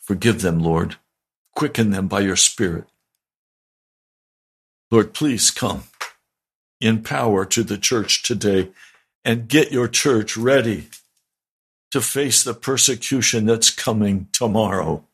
Forgive 0.01 0.43
them, 0.43 0.61
Lord. 0.61 0.97
Quicken 1.55 1.91
them 1.91 2.09
by 2.09 2.21
your 2.21 2.37
Spirit. 2.37 2.85
Lord, 4.91 5.13
please 5.15 5.51
come 5.51 5.85
in 6.81 7.03
power 7.03 7.45
to 7.47 7.63
the 7.63 7.79
church 7.79 8.23
today 8.23 8.71
and 9.25 9.49
get 9.49 9.73
your 9.73 9.89
church 9.89 10.37
ready 10.37 10.89
to 11.91 12.01
face 12.01 12.45
the 12.45 12.55
persecution 12.55 13.47
that's 13.47 13.71
coming 13.71 14.29
tomorrow. 14.33 15.05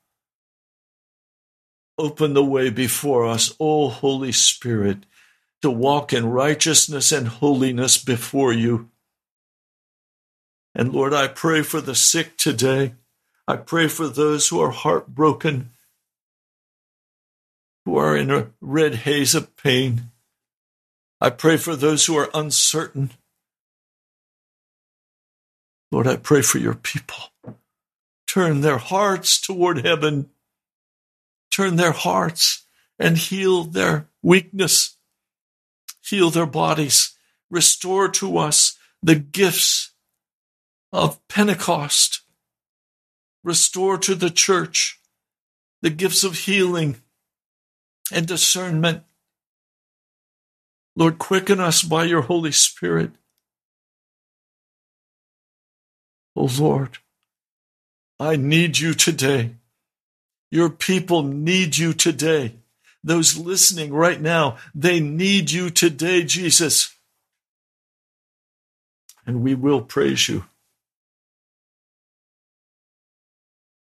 Open 1.97 2.34
the 2.34 2.45
way 2.45 2.70
before 2.70 3.26
us, 3.26 3.55
O 3.61 3.88
Holy 3.88 4.32
Spirit 4.32 5.07
to 5.64 5.70
walk 5.70 6.12
in 6.12 6.26
righteousness 6.26 7.11
and 7.11 7.26
holiness 7.26 7.97
before 7.97 8.53
you. 8.53 8.90
And 10.74 10.92
Lord, 10.92 11.14
I 11.14 11.26
pray 11.26 11.62
for 11.62 11.80
the 11.80 11.95
sick 11.95 12.36
today. 12.36 12.97
I 13.49 13.57
pray 13.57 13.88
for 13.88 14.07
those 14.07 14.49
who 14.49 14.61
are 14.61 14.72
heartbroken, 14.72 15.70
who 17.86 17.97
are 17.97 18.14
in 18.14 18.30
a 18.30 18.51
red 18.61 18.95
haze 18.95 19.34
of 19.34 19.57
pain. 19.57 20.11
I 21.18 21.30
pray 21.30 21.57
for 21.57 21.74
those 21.74 22.05
who 22.05 22.18
are 22.18 22.28
uncertain. 22.34 23.12
Lord, 25.90 26.07
I 26.07 26.16
pray 26.16 26.42
for 26.42 26.59
your 26.59 26.74
people. 26.74 27.32
Turn 28.26 28.61
their 28.61 28.76
hearts 28.76 29.40
toward 29.40 29.82
heaven. 29.86 30.28
Turn 31.51 31.76
their 31.76 31.92
hearts 31.92 32.66
and 32.99 33.16
heal 33.16 33.64
their 33.64 34.09
weakness 34.22 34.95
heal 36.05 36.30
their 36.30 36.47
bodies, 36.47 37.16
restore 37.51 38.09
to 38.09 38.38
us 38.38 38.78
the 39.03 39.14
gifts 39.14 39.92
of 40.92 41.26
Pentecost, 41.28 42.22
restore 43.42 43.99
to 43.99 44.14
the 44.14 44.30
church 44.30 45.01
the 45.82 45.90
gifts 45.90 46.24
of 46.24 46.34
healing 46.40 46.97
and 48.11 48.26
discernment. 48.26 49.03
Lord, 50.97 51.18
quicken 51.18 51.61
us 51.61 51.82
by 51.82 52.05
your 52.05 52.22
Holy 52.22 52.53
Spirit. 52.53 53.11
Oh 56.36 56.49
Lord, 56.59 56.99
I 58.18 58.36
need 58.36 58.78
you 58.78 58.95
today. 58.95 59.57
Your 60.55 60.70
people 60.70 61.24
need 61.24 61.78
you 61.78 61.92
today. 61.92 62.55
Those 63.02 63.36
listening 63.36 63.92
right 63.92 64.20
now, 64.20 64.57
they 64.72 65.00
need 65.00 65.50
you 65.50 65.68
today, 65.68 66.22
Jesus. 66.22 66.94
And 69.26 69.42
we 69.42 69.57
will 69.57 69.80
praise 69.80 70.28
you. 70.28 70.44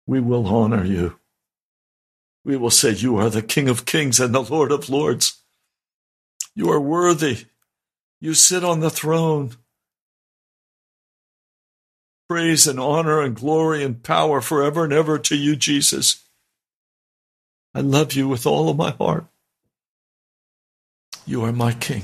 We 0.05 0.19
will 0.19 0.47
honor 0.47 0.83
you. 0.83 1.17
We 2.43 2.57
will 2.57 2.71
say, 2.71 2.91
You 2.91 3.15
are 3.15 3.29
the 3.29 3.41
King 3.41 3.69
of 3.69 3.85
kings 3.85 4.19
and 4.19 4.35
the 4.35 4.43
Lord 4.43 4.73
of 4.73 4.89
lords. 4.89 5.41
You 6.55 6.69
are 6.71 6.81
worthy. 6.81 7.45
You 8.19 8.33
sit 8.33 8.65
on 8.65 8.81
the 8.81 8.89
throne. 8.89 9.55
Praise 12.27 12.67
and 12.67 12.81
honor 12.81 13.21
and 13.21 13.33
glory 13.33 13.81
and 13.81 14.03
power 14.03 14.41
forever 14.41 14.83
and 14.83 14.91
ever 14.91 15.17
to 15.19 15.37
you, 15.37 15.55
Jesus. 15.55 16.25
I 17.73 17.81
love 17.81 18.13
you 18.13 18.27
with 18.27 18.45
all 18.45 18.69
of 18.69 18.77
my 18.77 18.91
heart. 18.91 19.25
You 21.25 21.43
are 21.43 21.51
my 21.51 21.73
King. 21.73 22.03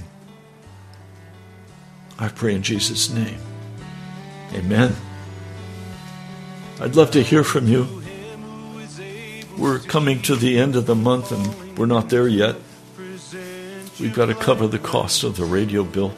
I 2.19 2.29
pray 2.29 2.53
in 2.55 2.61
Jesus' 2.61 3.09
name. 3.09 3.39
Amen. 4.53 4.95
I'd 6.79 6.95
love 6.95 7.11
to 7.11 7.23
hear 7.23 7.43
from 7.43 7.67
you. 7.67 7.87
We're 9.57 9.79
coming 9.79 10.21
to 10.23 10.35
the 10.35 10.57
end 10.59 10.75
of 10.75 10.85
the 10.85 10.95
month 10.95 11.31
and 11.31 11.77
we're 11.77 11.85
not 11.85 12.09
there 12.09 12.27
yet. 12.27 12.55
We've 13.99 14.13
got 14.13 14.25
to 14.25 14.35
cover 14.35 14.67
the 14.67 14.79
cost 14.79 15.23
of 15.23 15.37
the 15.37 15.45
radio 15.45 15.83
bill. 15.83 16.13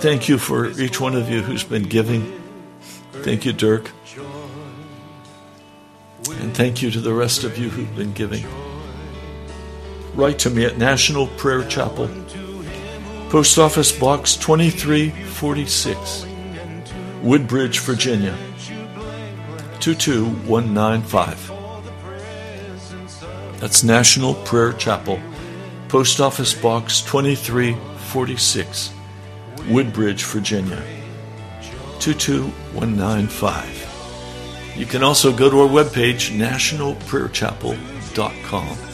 Thank 0.00 0.28
you 0.28 0.38
for 0.38 0.70
each 0.80 1.00
one 1.00 1.14
of 1.14 1.30
you 1.30 1.42
who's 1.42 1.64
been 1.64 1.82
giving. 1.82 2.40
Thank 3.12 3.44
you, 3.44 3.52
Dirk. 3.52 3.90
And 6.40 6.54
thank 6.56 6.80
you 6.82 6.90
to 6.90 7.00
the 7.00 7.12
rest 7.12 7.44
of 7.44 7.58
you 7.58 7.68
who've 7.68 7.94
been 7.96 8.12
giving. 8.12 8.46
Write 10.14 10.38
to 10.40 10.50
me 10.50 10.64
at 10.64 10.78
National 10.78 11.26
Prayer 11.26 11.64
Chapel, 11.64 12.08
Post 13.30 13.58
Office 13.58 13.92
Box 13.92 14.36
2346, 14.36 16.26
Woodbridge, 17.22 17.80
Virginia 17.80 18.36
22195. 19.80 21.52
That's 23.60 23.82
National 23.82 24.34
Prayer 24.34 24.72
Chapel, 24.72 25.20
Post 25.88 26.20
Office 26.20 26.54
Box 26.54 27.00
2346, 27.02 28.92
Woodbridge, 29.68 30.24
Virginia 30.24 30.82
22195. 31.98 33.87
You 34.78 34.86
can 34.86 35.02
also 35.02 35.36
go 35.36 35.50
to 35.50 35.60
our 35.60 35.68
webpage, 35.68 36.30
nationalprayerchapel.com. 36.38 38.87